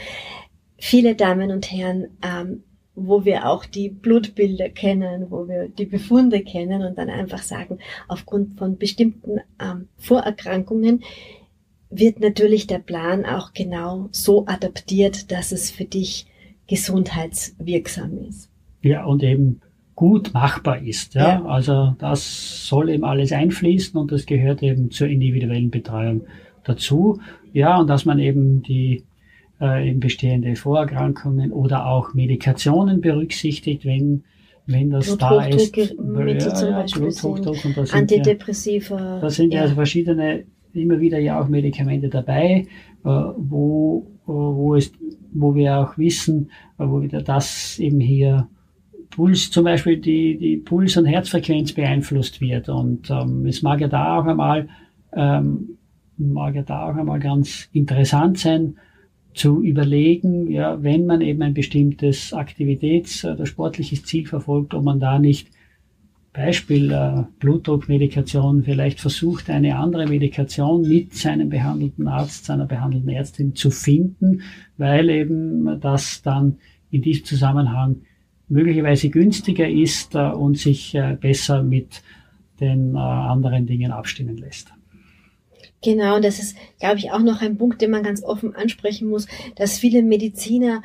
viele 0.78 1.16
Damen 1.16 1.52
und 1.52 1.72
Herren, 1.72 2.18
ähm, 2.22 2.64
wo 2.96 3.24
wir 3.24 3.48
auch 3.48 3.64
die 3.64 3.88
Blutbilder 3.88 4.68
kennen, 4.68 5.28
wo 5.30 5.48
wir 5.48 5.70
die 5.70 5.86
Befunde 5.86 6.44
kennen 6.44 6.84
und 6.84 6.98
dann 6.98 7.10
einfach 7.10 7.42
sagen, 7.42 7.80
aufgrund 8.10 8.60
von 8.60 8.78
bestimmten 8.78 9.40
ähm, 9.62 9.88
Vorerkrankungen 9.96 11.06
wird 11.90 12.20
natürlich 12.20 12.68
der 12.68 12.80
Plan 12.80 13.26
auch 13.26 13.54
genau 13.54 14.10
so 14.12 14.48
adaptiert, 14.48 15.32
dass 15.32 15.54
es 15.54 15.72
für 15.72 15.86
dich 15.86 16.26
gesundheitswirksam 16.68 18.18
ist. 18.28 18.50
Ja, 18.82 19.06
und 19.06 19.24
eben 19.24 19.62
gut 20.00 20.34
machbar 20.34 20.82
ist. 20.82 21.14
Ja? 21.16 21.28
ja? 21.28 21.46
Also 21.46 21.94
das 22.00 22.66
soll 22.66 22.90
eben 22.90 23.04
alles 23.04 23.34
einfließen 23.34 24.00
und 24.00 24.14
das 24.14 24.26
gehört 24.26 24.64
eben 24.64 24.92
zur 24.92 25.10
individuellen 25.10 25.72
Betreuung 25.72 26.22
dazu. 26.64 27.20
Ja, 27.52 27.78
und 27.78 27.88
dass 27.90 28.06
man 28.06 28.18
eben 28.18 28.64
die 28.64 29.04
äh, 29.60 29.90
eben 29.90 30.00
bestehende 30.00 30.56
Vorerkrankungen 30.56 31.52
oder 31.52 31.86
auch 31.86 32.14
Medikationen 32.14 33.02
berücksichtigt, 33.02 33.84
wenn 33.84 34.24
wenn 34.68 34.90
das 34.90 35.18
da 35.18 35.44
ist. 35.44 35.76
Ja, 35.76 35.84
ja, 35.84 36.86
Bluthochdruck 36.96 37.66
und 37.66 37.76
das 37.76 37.92
Antidepressiva. 37.92 38.98
Ja, 38.98 39.20
da 39.20 39.30
sind 39.30 39.54
ja, 39.54 39.64
also 39.64 39.76
verschiedene 39.76 40.46
immer 40.74 41.02
wieder 41.02 41.20
ja 41.20 41.42
auch 41.42 41.50
Medikamente 41.50 42.08
dabei, 42.08 42.68
äh, 43.04 43.10
wo, 43.10 44.08
wo 44.26 44.76
es, 44.76 44.94
wo 45.34 45.56
wir 45.56 45.78
auch 45.78 45.98
wissen, 45.98 46.52
äh, 46.78 46.86
wo 46.86 47.02
wieder 47.02 47.22
das 47.22 47.80
eben 47.80 48.00
hier 48.00 48.48
Puls 49.10 49.52
zum 49.52 49.64
Beispiel 49.64 49.98
die, 49.98 50.38
die 50.38 50.58
Puls- 50.58 50.98
und 50.98 51.06
Herzfrequenz 51.06 51.74
beeinflusst 51.74 52.42
wird. 52.42 52.70
Und 52.70 53.10
ähm, 53.10 53.46
es 53.46 53.62
mag 53.62 53.82
ja 53.82 53.88
da 53.88 54.18
auch 54.20 54.26
einmal, 54.26 54.70
ähm, 55.14 55.78
mag 56.18 56.56
ja 56.56 56.64
da 56.64 56.90
auch 56.90 56.96
einmal 56.96 57.20
ganz 57.20 57.70
interessant 57.74 58.40
sein, 58.40 58.76
zu 59.34 59.62
überlegen, 59.62 60.50
ja, 60.52 60.82
wenn 60.84 61.06
man 61.06 61.22
eben 61.22 61.42
ein 61.42 61.54
bestimmtes 61.54 62.34
Aktivitäts- 62.34 63.24
oder 63.26 63.46
sportliches 63.46 64.04
Ziel 64.04 64.26
verfolgt, 64.26 64.74
ob 64.74 64.84
man 64.84 65.00
da 65.00 65.20
nicht 65.20 65.50
Beispiel 66.34 66.92
äh, 66.92 67.24
Blutdruckmedikation 67.40 68.64
vielleicht 68.64 69.00
versucht, 69.00 69.50
eine 69.50 69.78
andere 69.78 70.08
Medikation 70.08 70.88
mit 70.88 71.14
seinem 71.16 71.50
behandelten 71.50 72.08
Arzt, 72.08 72.46
seiner 72.46 72.66
behandelten 72.66 73.10
Ärztin 73.10 73.56
zu 73.56 73.72
finden, 73.72 74.42
weil 74.78 75.10
eben 75.10 75.80
das 75.80 76.22
dann 76.22 76.58
in 76.92 77.02
diesem 77.02 77.26
Zusammenhang 77.26 78.02
möglicherweise 78.50 79.10
günstiger 79.10 79.68
ist 79.68 80.16
äh, 80.16 80.32
und 80.32 80.58
sich 80.58 80.96
äh, 80.96 81.18
besser 81.20 81.64
mit 81.64 82.02
den 82.60 82.96
äh, 82.96 83.00
anderen 83.00 83.66
Dingen 83.66 83.92
abstimmen 83.92 84.38
lässt. 84.38 84.74
Genau, 85.82 86.20
das 86.20 86.40
ist, 86.40 86.58
glaube 86.80 86.98
ich, 86.98 87.12
auch 87.12 87.22
noch 87.22 87.42
ein 87.42 87.58
Punkt, 87.58 87.82
den 87.82 87.92
man 87.92 88.04
ganz 88.04 88.22
offen 88.24 88.54
ansprechen 88.54 89.08
muss, 89.08 89.28
dass 89.56 89.80
viele 89.80 90.04
Mediziner 90.04 90.82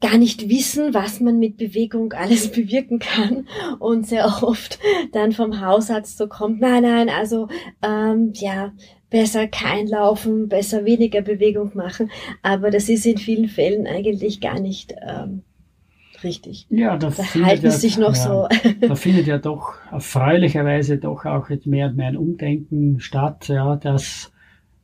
gar 0.00 0.18
nicht 0.18 0.48
wissen, 0.48 0.94
was 0.94 1.20
man 1.20 1.38
mit 1.38 1.56
Bewegung 1.56 2.12
alles 2.12 2.50
bewirken 2.52 2.98
kann 2.98 3.48
und 3.78 4.06
sehr 4.06 4.26
oft 4.42 4.78
dann 5.12 5.32
vom 5.32 5.60
Hausarzt 5.60 6.18
so 6.18 6.28
kommt, 6.28 6.60
nein, 6.60 6.82
nein, 6.82 7.08
also 7.08 7.48
ähm, 7.82 8.32
ja, 8.34 8.72
besser 9.10 9.48
kein 9.48 9.86
Laufen, 9.86 10.48
besser 10.48 10.84
weniger 10.84 11.22
Bewegung 11.22 11.72
machen, 11.74 12.10
aber 12.42 12.70
das 12.70 12.88
ist 12.88 13.06
in 13.06 13.18
vielen 13.18 13.48
Fällen 13.48 13.86
eigentlich 13.86 14.40
gar 14.40 14.60
nicht 14.60 14.94
ähm, 15.06 15.42
richtig. 16.26 16.66
Ja, 16.68 16.96
da, 16.96 17.10
da 17.10 17.22
halten 17.46 17.66
ja, 17.66 17.70
sich 17.70 17.96
noch 17.96 18.14
ja, 18.14 18.14
so. 18.14 18.48
da 18.80 18.94
findet 18.94 19.26
ja 19.26 19.38
doch 19.38 19.74
erfreulicherweise 19.90 20.98
doch 20.98 21.24
auch 21.24 21.48
mehr 21.64 21.86
und 21.88 21.96
mehr 21.96 22.08
ein 22.08 22.16
Umdenken 22.16 23.00
statt, 23.00 23.48
ja, 23.48 23.76
das, 23.76 24.32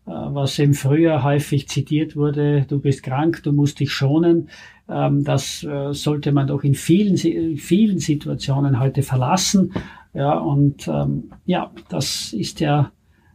äh, 0.06 0.10
was 0.10 0.58
im 0.58 0.72
Frühjahr 0.72 1.22
häufig 1.22 1.68
zitiert 1.68 2.16
wurde, 2.16 2.64
du 2.68 2.78
bist 2.78 3.02
krank, 3.02 3.42
du 3.42 3.52
musst 3.52 3.80
dich 3.80 3.92
schonen, 3.92 4.48
ähm, 4.88 5.24
das 5.24 5.64
äh, 5.64 5.92
sollte 5.92 6.32
man 6.32 6.46
doch 6.46 6.64
in 6.64 6.74
vielen, 6.74 7.18
vielen 7.58 7.98
Situationen 7.98 8.80
heute 8.80 9.02
verlassen, 9.02 9.72
ja, 10.14 10.38
und 10.38 10.88
ähm, 10.88 11.32
ja, 11.46 11.70
das 11.88 12.32
ist 12.32 12.60
ja, 12.60 12.92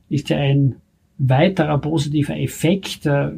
ist 0.09 0.29
ja 0.29 0.37
ein 0.37 0.75
weiterer 1.17 1.79
positiver 1.79 2.37
Effekt, 2.37 3.05
äh, 3.05 3.31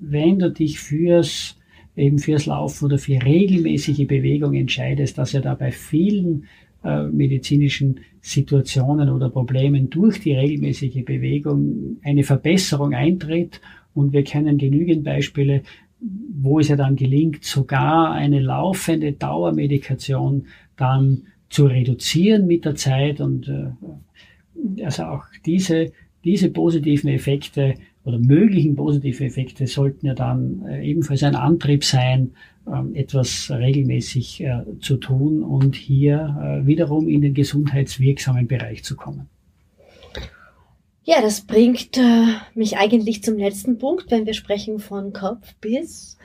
wenn 0.00 0.38
du 0.38 0.50
dich 0.50 0.78
fürs 0.78 1.56
eben 1.96 2.18
fürs 2.18 2.46
Laufen 2.46 2.86
oder 2.86 2.98
für 2.98 3.22
regelmäßige 3.22 4.06
Bewegung 4.06 4.54
entscheidest, 4.54 5.18
dass 5.18 5.32
ja 5.32 5.40
da 5.40 5.54
bei 5.54 5.70
vielen 5.70 6.44
äh, 6.84 7.04
medizinischen 7.04 8.00
Situationen 8.20 9.08
oder 9.08 9.30
Problemen 9.30 9.90
durch 9.90 10.20
die 10.20 10.32
regelmäßige 10.32 11.04
Bewegung 11.04 11.98
eine 12.02 12.22
Verbesserung 12.24 12.94
eintritt. 12.94 13.60
Und 13.94 14.12
wir 14.12 14.24
kennen 14.24 14.58
genügend 14.58 15.04
Beispiele, 15.04 15.62
wo 16.00 16.58
es 16.58 16.68
ja 16.68 16.76
dann 16.76 16.96
gelingt, 16.96 17.44
sogar 17.44 18.12
eine 18.12 18.40
laufende 18.40 19.12
Dauermedikation 19.12 20.46
dann 20.76 21.24
zu 21.50 21.66
reduzieren 21.66 22.46
mit 22.46 22.64
der 22.64 22.74
Zeit. 22.74 23.20
Und 23.20 23.48
äh, 23.48 24.82
also 24.82 25.04
auch 25.04 25.24
diese, 25.44 25.92
diese 26.24 26.50
positiven 26.50 27.10
Effekte 27.10 27.74
oder 28.04 28.18
möglichen 28.18 28.74
positive 28.74 29.24
Effekte 29.24 29.66
sollten 29.66 30.06
ja 30.06 30.14
dann 30.14 30.64
äh, 30.66 30.84
ebenfalls 30.84 31.22
ein 31.22 31.36
Antrieb 31.36 31.84
sein, 31.84 32.32
ähm, 32.66 32.94
etwas 32.94 33.50
regelmäßig 33.50 34.42
äh, 34.42 34.62
zu 34.80 34.96
tun 34.96 35.42
und 35.42 35.76
hier 35.76 36.36
äh, 36.62 36.66
wiederum 36.66 37.08
in 37.08 37.20
den 37.20 37.34
gesundheitswirksamen 37.34 38.46
Bereich 38.46 38.84
zu 38.84 38.96
kommen. 38.96 39.28
Ja, 41.04 41.20
das 41.20 41.40
bringt 41.40 41.98
mich 42.54 42.76
eigentlich 42.76 43.24
zum 43.24 43.36
letzten 43.36 43.78
Punkt, 43.78 44.12
wenn 44.12 44.24
wir 44.24 44.34
sprechen 44.34 44.78
von 44.78 45.12
Kopf 45.12 45.52
bis 45.60 46.16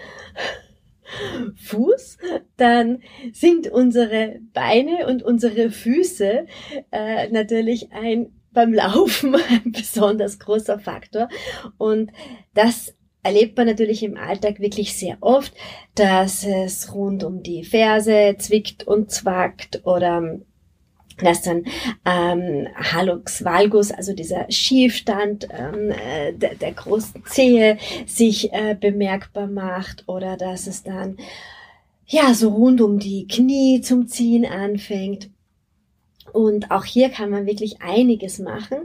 Fuß, 1.56 2.18
dann 2.58 3.00
sind 3.32 3.68
unsere 3.68 4.40
Beine 4.54 5.08
und 5.08 5.24
unsere 5.24 5.72
Füße 5.72 6.46
äh, 6.92 7.30
natürlich 7.30 7.92
ein 7.92 8.28
beim 8.58 8.74
Laufen 8.74 9.36
ein 9.50 9.72
besonders 9.72 10.40
großer 10.40 10.80
Faktor. 10.80 11.30
Und 11.78 12.12
das 12.56 12.96
erlebt 13.22 13.56
man 13.56 13.68
natürlich 13.68 14.02
im 14.02 14.18
Alltag 14.18 14.60
wirklich 14.60 14.98
sehr 14.98 15.18
oft, 15.22 15.54
dass 15.94 16.44
es 16.44 16.92
rund 16.92 17.24
um 17.24 17.44
die 17.44 17.64
Ferse 17.64 18.36
zwickt 18.40 18.88
und 18.88 19.12
zwackt 19.12 19.86
oder 19.86 20.40
dass 21.20 21.44
dann 21.44 21.66
ähm, 22.06 22.68
Hallux 22.76 23.44
valgus, 23.46 23.92
also 23.92 24.14
dieser 24.14 24.50
Schiefstand 24.50 25.48
ähm, 25.52 25.92
äh, 25.92 26.34
der, 26.34 26.56
der 26.56 26.72
großen 26.72 27.24
Zehe, 27.28 27.78
sich 28.08 28.54
äh, 28.54 28.76
bemerkbar 28.80 29.48
macht 29.48 30.04
oder 30.08 30.36
dass 30.36 30.66
es 30.66 30.82
dann 30.82 31.18
ja 32.08 32.34
so 32.34 32.50
rund 32.50 32.82
um 32.82 32.98
die 32.98 33.28
Knie 33.28 33.82
zum 33.82 34.08
Ziehen 34.08 34.46
anfängt. 34.46 35.30
Und 36.34 36.72
auch 36.72 36.86
hier 36.86 37.10
kann 37.10 37.30
man 37.30 37.46
wirklich 37.46 37.82
einiges 37.82 38.40
machen. 38.40 38.80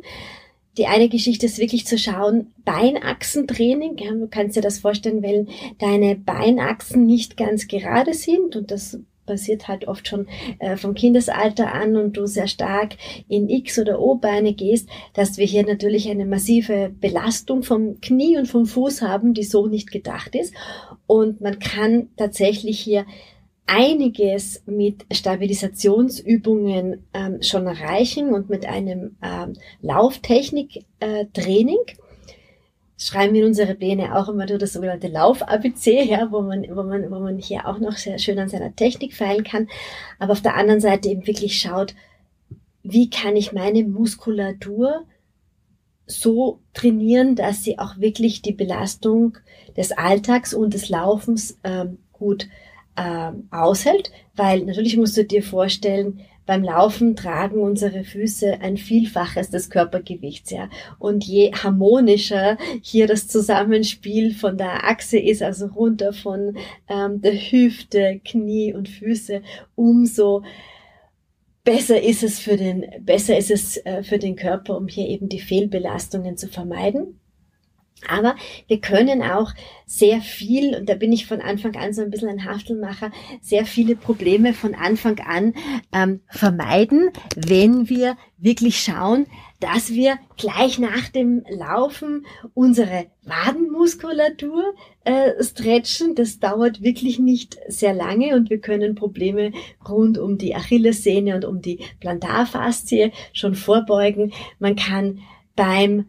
Die 0.79 0.87
eine 0.87 1.09
Geschichte 1.11 1.47
ist 1.47 1.59
wirklich 1.59 1.87
zu 1.87 1.99
schauen, 1.99 2.53
Beinachsentraining. 2.65 3.99
Ja, 3.99 4.13
du 4.13 4.27
kannst 4.27 4.57
dir 4.57 4.63
das 4.63 4.79
vorstellen, 4.79 5.23
wenn 5.23 5.49
deine 5.79 6.17
Beinachsen 6.17 7.05
nicht 7.05 7.37
ganz 7.37 7.69
gerade 7.69 8.15
sind 8.15 8.57
und 8.57 8.71
das 8.71 8.99
passiert 9.27 9.69
halt 9.69 9.87
oft 9.87 10.09
schon 10.09 10.27
äh, 10.59 10.77
vom 10.77 10.95
Kindesalter 10.95 11.73
an 11.73 11.97
und 11.97 12.17
du 12.17 12.27
sehr 12.27 12.49
stark 12.49 12.97
in 13.29 13.49
X- 13.49 13.79
oder 13.79 14.01
O-Beine 14.01 14.55
gehst, 14.55 14.89
dass 15.15 15.37
wir 15.37 15.47
hier 15.47 15.65
natürlich 15.65 16.09
eine 16.09 16.27
massive 16.27 16.91
Belastung 17.01 17.63
vom 17.63 18.01
Knie 18.01 18.37
und 18.37 18.47
vom 18.47 18.67
Fuß 18.67 19.03
haben, 19.03 19.35
die 19.35 19.45
so 19.45 19.67
nicht 19.67 19.93
gedacht 19.93 20.35
ist. 20.35 20.55
Und 21.07 21.41
man 21.41 21.59
kann 21.59 22.09
tatsächlich 22.17 22.81
hier 22.81 23.07
einiges 23.67 24.63
mit 24.67 25.05
Stabilisationsübungen 25.11 27.05
ähm, 27.15 27.43
schon 27.43 27.67
erreichen 27.67 28.35
und 28.35 28.51
mit 28.51 28.67
einem 28.67 29.17
ähm, 29.23 29.55
Lauftechnik-Training. 29.81 31.79
Äh, 31.87 31.97
schreiben 32.99 33.35
wir 33.35 33.43
in 33.43 33.49
unsere 33.49 33.75
Pläne 33.75 34.17
auch 34.17 34.29
immer 34.29 34.47
nur 34.47 34.59
das 34.59 34.75
sogenannte 34.75 35.09
Lauf-ABC, 35.09 36.05
ja, 36.05 36.31
wo 36.31 36.43
man, 36.43 36.65
wo 36.71 36.83
man, 36.83 37.11
wo 37.11 37.19
man 37.19 37.39
hier 37.39 37.67
auch 37.67 37.79
noch 37.79 37.97
sehr 37.97 38.19
schön 38.19 38.39
an 38.39 38.49
seiner 38.49 38.77
Technik 38.77 39.15
feilen 39.15 39.45
kann. 39.45 39.69
Aber 40.19 40.33
auf 40.33 40.41
der 40.41 40.57
anderen 40.57 40.81
Seite 40.81 41.09
eben 41.09 41.27
wirklich 41.27 41.59
schaut, 41.59 41.95
wie 42.83 43.11
kann 43.11 43.37
ich 43.37 43.53
meine 43.53 43.85
Muskulatur 43.85 45.05
so 46.07 46.61
trainieren, 46.75 47.37
dass 47.37 47.63
sie 47.63 47.79
auch 47.79 47.99
wirklich 47.99 48.43
die 48.43 48.53
Belastung 48.53 49.39
des 49.77 49.93
Alltags 49.93 50.53
und 50.53 50.75
des 50.75 50.89
Laufens 50.89 51.59
ähm, 51.65 51.99
gut 52.13 52.49
ähm, 52.97 53.49
aushält, 53.51 54.11
weil 54.37 54.65
natürlich 54.65 54.97
musst 54.97 55.17
du 55.17 55.25
dir 55.25 55.43
vorstellen, 55.43 56.21
beim 56.45 56.65
Laufen 56.65 57.15
tragen 57.15 57.61
unsere 57.61 58.03
Füße 58.03 58.61
ein 58.61 58.77
Vielfaches 58.77 59.51
des 59.51 59.71
Körpergewichts, 59.71 60.51
ja. 60.51 60.69
Und 60.99 61.25
je 61.25 61.53
harmonischer 61.53 62.59
hier 62.83 63.07
das 63.07 63.29
Zusammenspiel 63.29 64.35
von 64.35 64.59
der 64.59 64.89
Achse 64.89 65.19
ist, 65.19 65.43
also 65.43 65.67
runter 65.67 66.13
von 66.13 66.57
ähm, 66.89 67.21
der 67.21 67.35
Hüfte, 67.35 68.21
Knie 68.25 68.75
und 68.75 68.89
Füße, 68.89 69.43
umso 69.77 70.43
besser 71.65 72.03
ist 72.03 72.25
es 72.25 72.41
für 72.41 72.57
den, 72.57 72.87
besser 73.01 73.39
ist 73.39 73.53
es 73.53 73.77
äh, 73.87 74.03
für 74.03 74.19
den 74.19 74.35
Körper, 74.35 74.77
um 74.77 74.89
hier 74.89 75.09
eben 75.09 75.29
die 75.29 75.41
Fehlbelastungen 75.41 76.37
zu 76.37 76.49
vermeiden. 76.49 77.21
Aber 78.09 78.37
wir 78.67 78.81
können 78.81 79.23
auch 79.23 79.53
sehr 79.87 80.21
viel, 80.21 80.77
und 80.77 80.89
da 80.89 80.95
bin 80.95 81.13
ich 81.13 81.27
von 81.27 81.41
Anfang 81.41 81.77
an 81.77 81.93
so 81.93 82.03
ein 82.03 82.11
bisschen 82.11 82.29
ein 82.29 82.45
Haftelmacher, 82.45 83.11
sehr 83.41 83.67
viele 83.67 83.97
Probleme 83.97 84.55
von 84.55 84.75
Anfang 84.75 85.21
an 85.21 85.55
ähm, 85.93 86.21
vermeiden, 86.29 87.11
wenn 87.37 87.89
wir 87.89 88.17
wirklich 88.39 88.81
schauen, 88.81 89.27
dass 89.61 89.91
wir 89.91 90.19
gleich 90.37 90.81
nach 90.81 91.09
dem 91.09 91.45
Laufen 91.49 92.27
unsere 92.53 93.07
Wadenmuskulatur 93.23 94.75
äh, 95.05 95.43
stretchen. 95.43 96.17
Das 96.17 96.41
dauert 96.41 96.83
wirklich 96.83 97.21
nicht 97.21 97.59
sehr 97.69 97.95
lange 97.95 98.35
und 98.35 98.51
wir 98.51 98.59
können 98.59 98.97
Probleme 98.97 99.53
rund 99.89 100.19
um 100.19 100.37
die 100.37 100.57
Achillessehne 100.57 101.37
und 101.37 101.45
um 101.45 101.63
die 101.63 101.79
Plantarfaszie 102.01 103.13
schon 103.33 103.55
vorbeugen. 103.55 104.33
Man 104.59 104.75
kann 104.75 105.21
beim 105.55 106.07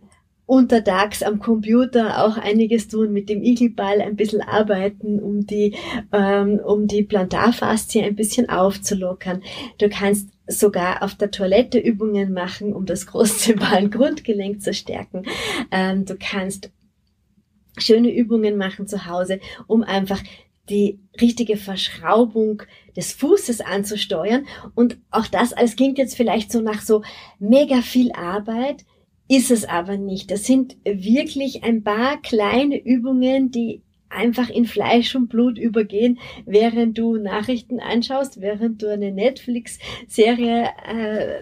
untertags 0.53 1.23
am 1.23 1.39
Computer 1.39 2.23
auch 2.23 2.37
einiges 2.37 2.87
tun, 2.87 3.11
mit 3.11 3.27
dem 3.27 3.41
Igelball 3.41 4.01
ein 4.01 4.15
bisschen 4.15 4.41
arbeiten, 4.41 5.19
um 5.19 5.47
die, 5.47 5.75
ähm, 6.11 6.59
um 6.63 6.85
die 6.85 7.01
Plantarfaszie 7.01 8.03
ein 8.03 8.15
bisschen 8.15 8.49
aufzulockern. 8.49 9.41
Du 9.79 9.89
kannst 9.89 10.29
sogar 10.45 11.01
auf 11.01 11.15
der 11.15 11.31
Toilette 11.31 11.79
Übungen 11.79 12.33
machen, 12.33 12.71
um 12.71 12.85
das 12.85 13.07
großzymballen 13.07 13.89
Grundgelenk 13.91 14.61
zu 14.61 14.75
stärken. 14.75 15.23
Ähm, 15.71 16.05
du 16.05 16.15
kannst 16.19 16.69
schöne 17.79 18.13
Übungen 18.13 18.55
machen 18.55 18.85
zu 18.85 19.07
Hause, 19.07 19.39
um 19.65 19.81
einfach 19.81 20.21
die 20.69 20.99
richtige 21.19 21.57
Verschraubung 21.57 22.61
des 22.95 23.11
Fußes 23.13 23.61
anzusteuern. 23.61 24.45
Und 24.75 24.99
auch 25.09 25.25
das 25.25 25.51
alles 25.51 25.75
klingt 25.75 25.97
jetzt 25.97 26.15
vielleicht 26.15 26.51
so 26.51 26.61
nach 26.61 26.83
so 26.83 27.01
mega 27.39 27.81
viel 27.81 28.11
Arbeit, 28.11 28.85
ist 29.35 29.49
es 29.49 29.65
aber 29.65 29.97
nicht. 29.97 30.29
Das 30.29 30.45
sind 30.45 30.77
wirklich 30.83 31.63
ein 31.63 31.83
paar 31.83 32.21
kleine 32.21 32.77
Übungen, 32.77 33.49
die 33.49 33.81
einfach 34.13 34.49
in 34.51 34.65
Fleisch 34.65 35.15
und 35.15 35.27
Blut 35.27 35.57
übergehen, 35.57 36.19
während 36.45 36.99
du 36.99 37.17
Nachrichten 37.17 37.79
anschaust, 37.79 38.41
während 38.41 38.83
du 38.83 38.91
eine 38.91 39.11
Netflix-Serie 39.11 40.69
äh, 40.87 41.39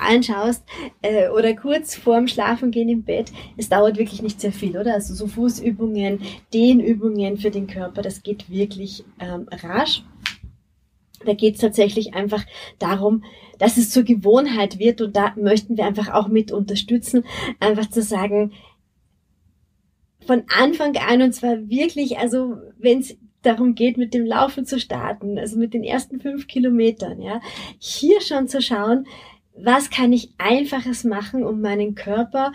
anschaust 0.00 0.62
äh, 1.02 1.28
oder 1.28 1.54
kurz 1.56 1.96
vorm 1.96 2.28
Schlafengehen 2.28 2.88
im 2.88 3.02
Bett. 3.02 3.32
Es 3.56 3.68
dauert 3.68 3.98
wirklich 3.98 4.22
nicht 4.22 4.40
sehr 4.40 4.52
viel, 4.52 4.78
oder? 4.78 4.94
Also 4.94 5.12
so 5.12 5.26
Fußübungen, 5.26 6.20
Dehnübungen 6.52 7.36
für 7.36 7.50
den 7.50 7.66
Körper, 7.66 8.02
das 8.02 8.22
geht 8.22 8.48
wirklich 8.48 9.02
ähm, 9.18 9.48
rasch. 9.50 10.04
Da 11.24 11.34
geht 11.34 11.54
es 11.56 11.60
tatsächlich 11.60 12.14
einfach 12.14 12.44
darum, 12.78 13.24
dass 13.58 13.76
es 13.76 13.90
zur 13.90 14.02
Gewohnheit 14.02 14.78
wird 14.78 15.00
und 15.00 15.16
da 15.16 15.32
möchten 15.36 15.76
wir 15.76 15.86
einfach 15.86 16.12
auch 16.12 16.28
mit 16.28 16.52
unterstützen, 16.52 17.24
einfach 17.60 17.88
zu 17.88 18.02
sagen, 18.02 18.52
von 20.26 20.44
Anfang 20.48 20.96
an 20.96 21.22
und 21.22 21.32
zwar 21.32 21.68
wirklich, 21.68 22.18
also 22.18 22.56
wenn 22.78 23.00
es 23.00 23.16
darum 23.42 23.74
geht, 23.74 23.98
mit 23.98 24.14
dem 24.14 24.24
Laufen 24.24 24.64
zu 24.64 24.80
starten, 24.80 25.38
also 25.38 25.58
mit 25.58 25.74
den 25.74 25.84
ersten 25.84 26.20
fünf 26.20 26.46
Kilometern, 26.46 27.20
ja, 27.20 27.40
hier 27.78 28.20
schon 28.20 28.48
zu 28.48 28.62
schauen, 28.62 29.06
was 29.56 29.90
kann 29.90 30.12
ich 30.12 30.30
einfaches 30.38 31.04
machen, 31.04 31.44
um 31.44 31.60
meinen 31.60 31.94
Körper 31.94 32.52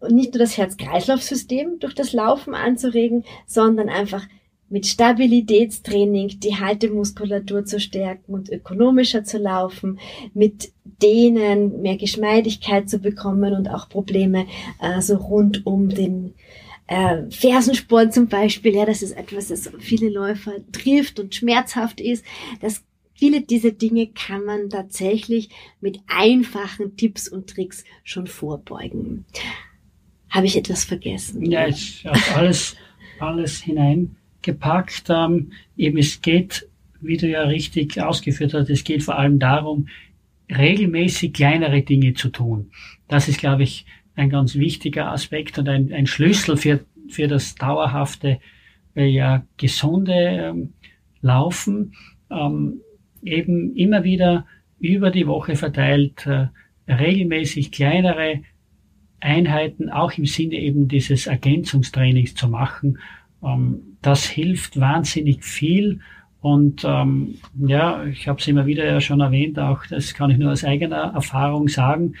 und 0.00 0.14
nicht 0.14 0.32
nur 0.32 0.40
das 0.40 0.56
Herz-Kreislauf-System 0.56 1.80
durch 1.80 1.94
das 1.94 2.12
Laufen 2.12 2.54
anzuregen, 2.54 3.24
sondern 3.46 3.88
einfach 3.88 4.26
mit 4.70 4.86
Stabilitätstraining 4.86 6.40
die 6.40 6.56
Haltemuskulatur 6.56 7.64
zu 7.64 7.80
stärken 7.80 8.34
und 8.34 8.50
ökonomischer 8.50 9.24
zu 9.24 9.38
laufen, 9.38 9.98
mit 10.34 10.72
denen 10.84 11.80
mehr 11.82 11.96
Geschmeidigkeit 11.96 12.88
zu 12.88 12.98
bekommen 12.98 13.54
und 13.54 13.68
auch 13.68 13.88
Probleme 13.88 14.46
äh, 14.80 15.00
so 15.00 15.16
rund 15.16 15.66
um 15.66 15.88
den 15.88 16.34
äh, 16.86 17.22
Fersensporn 17.30 18.12
zum 18.12 18.28
Beispiel, 18.28 18.74
ja, 18.74 18.84
das 18.84 19.02
ist 19.02 19.16
etwas, 19.16 19.48
das 19.48 19.70
viele 19.78 20.10
Läufer 20.10 20.52
trifft 20.72 21.20
und 21.20 21.34
schmerzhaft 21.34 22.00
ist. 22.00 22.24
Das 22.60 22.82
Viele 23.18 23.40
dieser 23.40 23.72
Dinge 23.72 24.06
kann 24.06 24.44
man 24.44 24.70
tatsächlich 24.70 25.48
mit 25.80 25.98
einfachen 26.06 26.96
Tipps 26.96 27.26
und 27.26 27.50
Tricks 27.50 27.82
schon 28.04 28.28
vorbeugen. 28.28 29.24
Habe 30.30 30.46
ich 30.46 30.56
etwas 30.56 30.84
vergessen? 30.84 31.44
Ja, 31.50 31.64
ist 31.64 32.06
alles, 32.36 32.76
alles 33.18 33.60
hinein 33.60 34.14
gepackt. 34.48 35.04
Ähm, 35.10 35.52
eben 35.76 35.98
es 35.98 36.22
geht, 36.22 36.66
wie 37.00 37.18
du 37.18 37.28
ja 37.28 37.42
richtig 37.42 38.00
ausgeführt 38.00 38.54
hast, 38.54 38.70
es 38.70 38.82
geht 38.82 39.02
vor 39.02 39.18
allem 39.18 39.38
darum, 39.38 39.88
regelmäßig 40.50 41.34
kleinere 41.34 41.82
Dinge 41.82 42.14
zu 42.14 42.30
tun. 42.30 42.70
Das 43.08 43.28
ist, 43.28 43.38
glaube 43.38 43.62
ich, 43.62 43.84
ein 44.16 44.30
ganz 44.30 44.54
wichtiger 44.54 45.12
Aspekt 45.12 45.58
und 45.58 45.68
ein, 45.68 45.92
ein 45.92 46.06
Schlüssel 46.06 46.56
für, 46.56 46.80
für 47.08 47.28
das 47.28 47.54
dauerhafte, 47.54 48.40
äh, 48.96 49.06
ja, 49.06 49.44
gesunde 49.58 50.12
ähm, 50.14 50.72
Laufen. 51.20 51.92
Ähm, 52.30 52.80
eben 53.22 53.76
immer 53.76 54.02
wieder 54.04 54.46
über 54.78 55.10
die 55.10 55.26
Woche 55.26 55.56
verteilt, 55.56 56.26
äh, 56.26 56.46
regelmäßig 56.88 57.70
kleinere 57.70 58.40
Einheiten, 59.20 59.90
auch 59.90 60.12
im 60.12 60.24
Sinne 60.24 60.54
eben 60.54 60.88
dieses 60.88 61.26
Ergänzungstrainings 61.26 62.34
zu 62.34 62.48
machen. 62.48 62.98
Ähm, 63.42 63.97
das 64.02 64.24
hilft 64.24 64.78
wahnsinnig 64.78 65.44
viel. 65.44 66.00
Und 66.40 66.84
ähm, 66.84 67.34
ja, 67.58 68.04
ich 68.04 68.28
habe 68.28 68.40
es 68.40 68.46
immer 68.46 68.66
wieder 68.66 68.84
ja 68.84 69.00
schon 69.00 69.20
erwähnt, 69.20 69.58
auch 69.58 69.84
das 69.86 70.14
kann 70.14 70.30
ich 70.30 70.38
nur 70.38 70.52
aus 70.52 70.64
eigener 70.64 71.12
Erfahrung 71.14 71.68
sagen. 71.68 72.14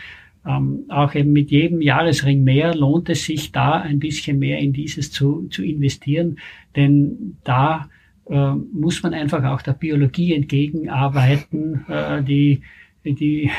Ähm, 0.46 0.84
auch 0.88 1.14
eben 1.14 1.32
mit 1.32 1.50
jedem 1.50 1.80
Jahresring 1.80 2.42
mehr 2.42 2.74
lohnt 2.74 3.08
es 3.10 3.24
sich 3.24 3.52
da 3.52 3.80
ein 3.80 3.98
bisschen 3.98 4.38
mehr 4.38 4.58
in 4.58 4.72
dieses 4.72 5.12
zu, 5.12 5.46
zu 5.48 5.62
investieren, 5.62 6.38
denn 6.74 7.36
da 7.44 7.88
äh, 8.28 8.52
muss 8.72 9.02
man 9.02 9.14
einfach 9.14 9.44
auch 9.44 9.62
der 9.62 9.72
Biologie 9.72 10.34
entgegenarbeiten. 10.34 11.84
Äh, 11.88 12.22
die, 12.22 12.62
die, 13.04 13.50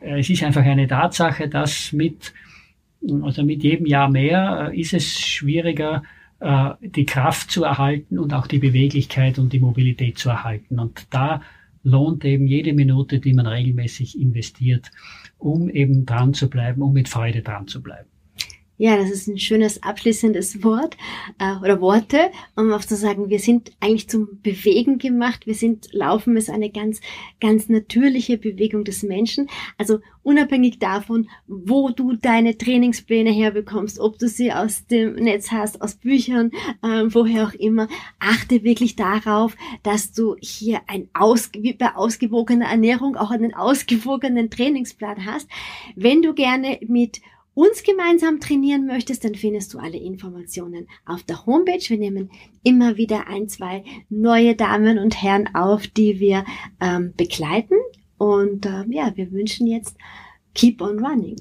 äh, 0.00 0.20
es 0.20 0.30
ist 0.30 0.42
einfach 0.42 0.62
eine 0.62 0.86
Tatsache, 0.86 1.48
dass 1.48 1.92
mit, 1.92 2.32
also 3.22 3.42
mit 3.42 3.62
jedem 3.62 3.86
Jahr 3.86 4.10
mehr 4.10 4.70
äh, 4.72 4.80
ist 4.80 4.92
es 4.92 5.18
schwieriger, 5.20 6.02
äh, 6.42 6.70
die 6.80 7.06
Kraft 7.06 7.50
zu 7.50 7.62
erhalten 7.62 8.18
und 8.18 8.34
auch 8.34 8.48
die 8.48 8.58
Beweglichkeit 8.58 9.38
und 9.38 9.52
die 9.52 9.60
Mobilität 9.60 10.18
zu 10.18 10.28
erhalten. 10.28 10.80
Und 10.80 11.06
da 11.10 11.40
lohnt 11.84 12.24
eben 12.24 12.46
jede 12.46 12.72
Minute, 12.72 13.20
die 13.20 13.32
man 13.32 13.46
regelmäßig 13.46 14.20
investiert, 14.20 14.90
um 15.38 15.68
eben 15.68 16.04
dran 16.04 16.34
zu 16.34 16.50
bleiben, 16.50 16.82
um 16.82 16.92
mit 16.92 17.08
Freude 17.08 17.42
dran 17.42 17.68
zu 17.68 17.80
bleiben. 17.80 18.08
Ja, 18.82 18.96
das 18.96 19.12
ist 19.12 19.28
ein 19.28 19.38
schönes 19.38 19.80
abschließendes 19.84 20.64
Wort 20.64 20.96
äh, 21.38 21.54
oder 21.62 21.80
Worte, 21.80 22.32
um 22.56 22.72
auch 22.72 22.80
zu 22.80 22.96
sagen, 22.96 23.30
wir 23.30 23.38
sind 23.38 23.70
eigentlich 23.78 24.08
zum 24.08 24.40
Bewegen 24.42 24.98
gemacht. 24.98 25.46
Wir 25.46 25.54
sind, 25.54 25.86
Laufen 25.92 26.36
ist 26.36 26.50
eine 26.50 26.68
ganz, 26.68 27.00
ganz 27.40 27.68
natürliche 27.68 28.38
Bewegung 28.38 28.82
des 28.82 29.04
Menschen. 29.04 29.48
Also 29.78 30.00
unabhängig 30.24 30.80
davon, 30.80 31.28
wo 31.46 31.90
du 31.90 32.14
deine 32.14 32.58
Trainingspläne 32.58 33.30
herbekommst, 33.30 34.00
ob 34.00 34.18
du 34.18 34.26
sie 34.26 34.52
aus 34.52 34.84
dem 34.88 35.14
Netz 35.14 35.52
hast, 35.52 35.80
aus 35.80 35.94
Büchern, 35.94 36.50
äh, 36.82 37.04
woher 37.06 37.46
auch 37.46 37.54
immer, 37.54 37.86
achte 38.18 38.64
wirklich 38.64 38.96
darauf, 38.96 39.56
dass 39.84 40.10
du 40.10 40.34
hier 40.40 40.80
ein 40.88 41.08
aus, 41.14 41.50
wie 41.56 41.74
bei 41.74 41.94
ausgewogener 41.94 42.66
Ernährung 42.66 43.14
auch 43.14 43.30
einen 43.30 43.54
ausgewogenen 43.54 44.50
Trainingsplan 44.50 45.24
hast. 45.24 45.48
Wenn 45.94 46.20
du 46.22 46.34
gerne 46.34 46.80
mit 46.84 47.20
uns 47.54 47.82
gemeinsam 47.82 48.40
trainieren 48.40 48.86
möchtest, 48.86 49.24
dann 49.24 49.34
findest 49.34 49.74
du 49.74 49.78
alle 49.78 49.98
Informationen 49.98 50.86
auf 51.04 51.22
der 51.22 51.44
Homepage. 51.46 51.82
Wir 51.88 51.98
nehmen 51.98 52.30
immer 52.62 52.96
wieder 52.96 53.28
ein, 53.28 53.48
zwei 53.48 53.84
neue 54.08 54.54
Damen 54.54 54.98
und 54.98 55.22
Herren 55.22 55.54
auf, 55.54 55.86
die 55.86 56.20
wir 56.20 56.44
ähm, 56.80 57.12
begleiten. 57.16 57.76
Und 58.18 58.66
äh, 58.66 58.84
ja, 58.88 59.12
wir 59.16 59.32
wünschen 59.32 59.66
jetzt 59.66 59.96
Keep 60.54 60.80
on 60.80 61.04
Running. 61.04 61.40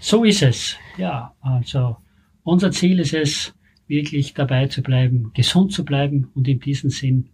So 0.00 0.24
ist 0.24 0.42
es. 0.42 0.76
Ja, 0.96 1.34
also 1.40 1.96
unser 2.44 2.70
Ziel 2.70 3.00
ist 3.00 3.14
es, 3.14 3.52
wirklich 3.88 4.34
dabei 4.34 4.66
zu 4.66 4.82
bleiben, 4.82 5.30
gesund 5.34 5.72
zu 5.72 5.84
bleiben 5.84 6.30
und 6.34 6.48
in 6.48 6.60
diesem 6.60 6.90
Sinn 6.90 7.28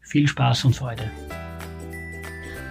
viel 0.00 0.28
Spaß 0.28 0.66
und 0.66 0.76
Freude. 0.76 1.10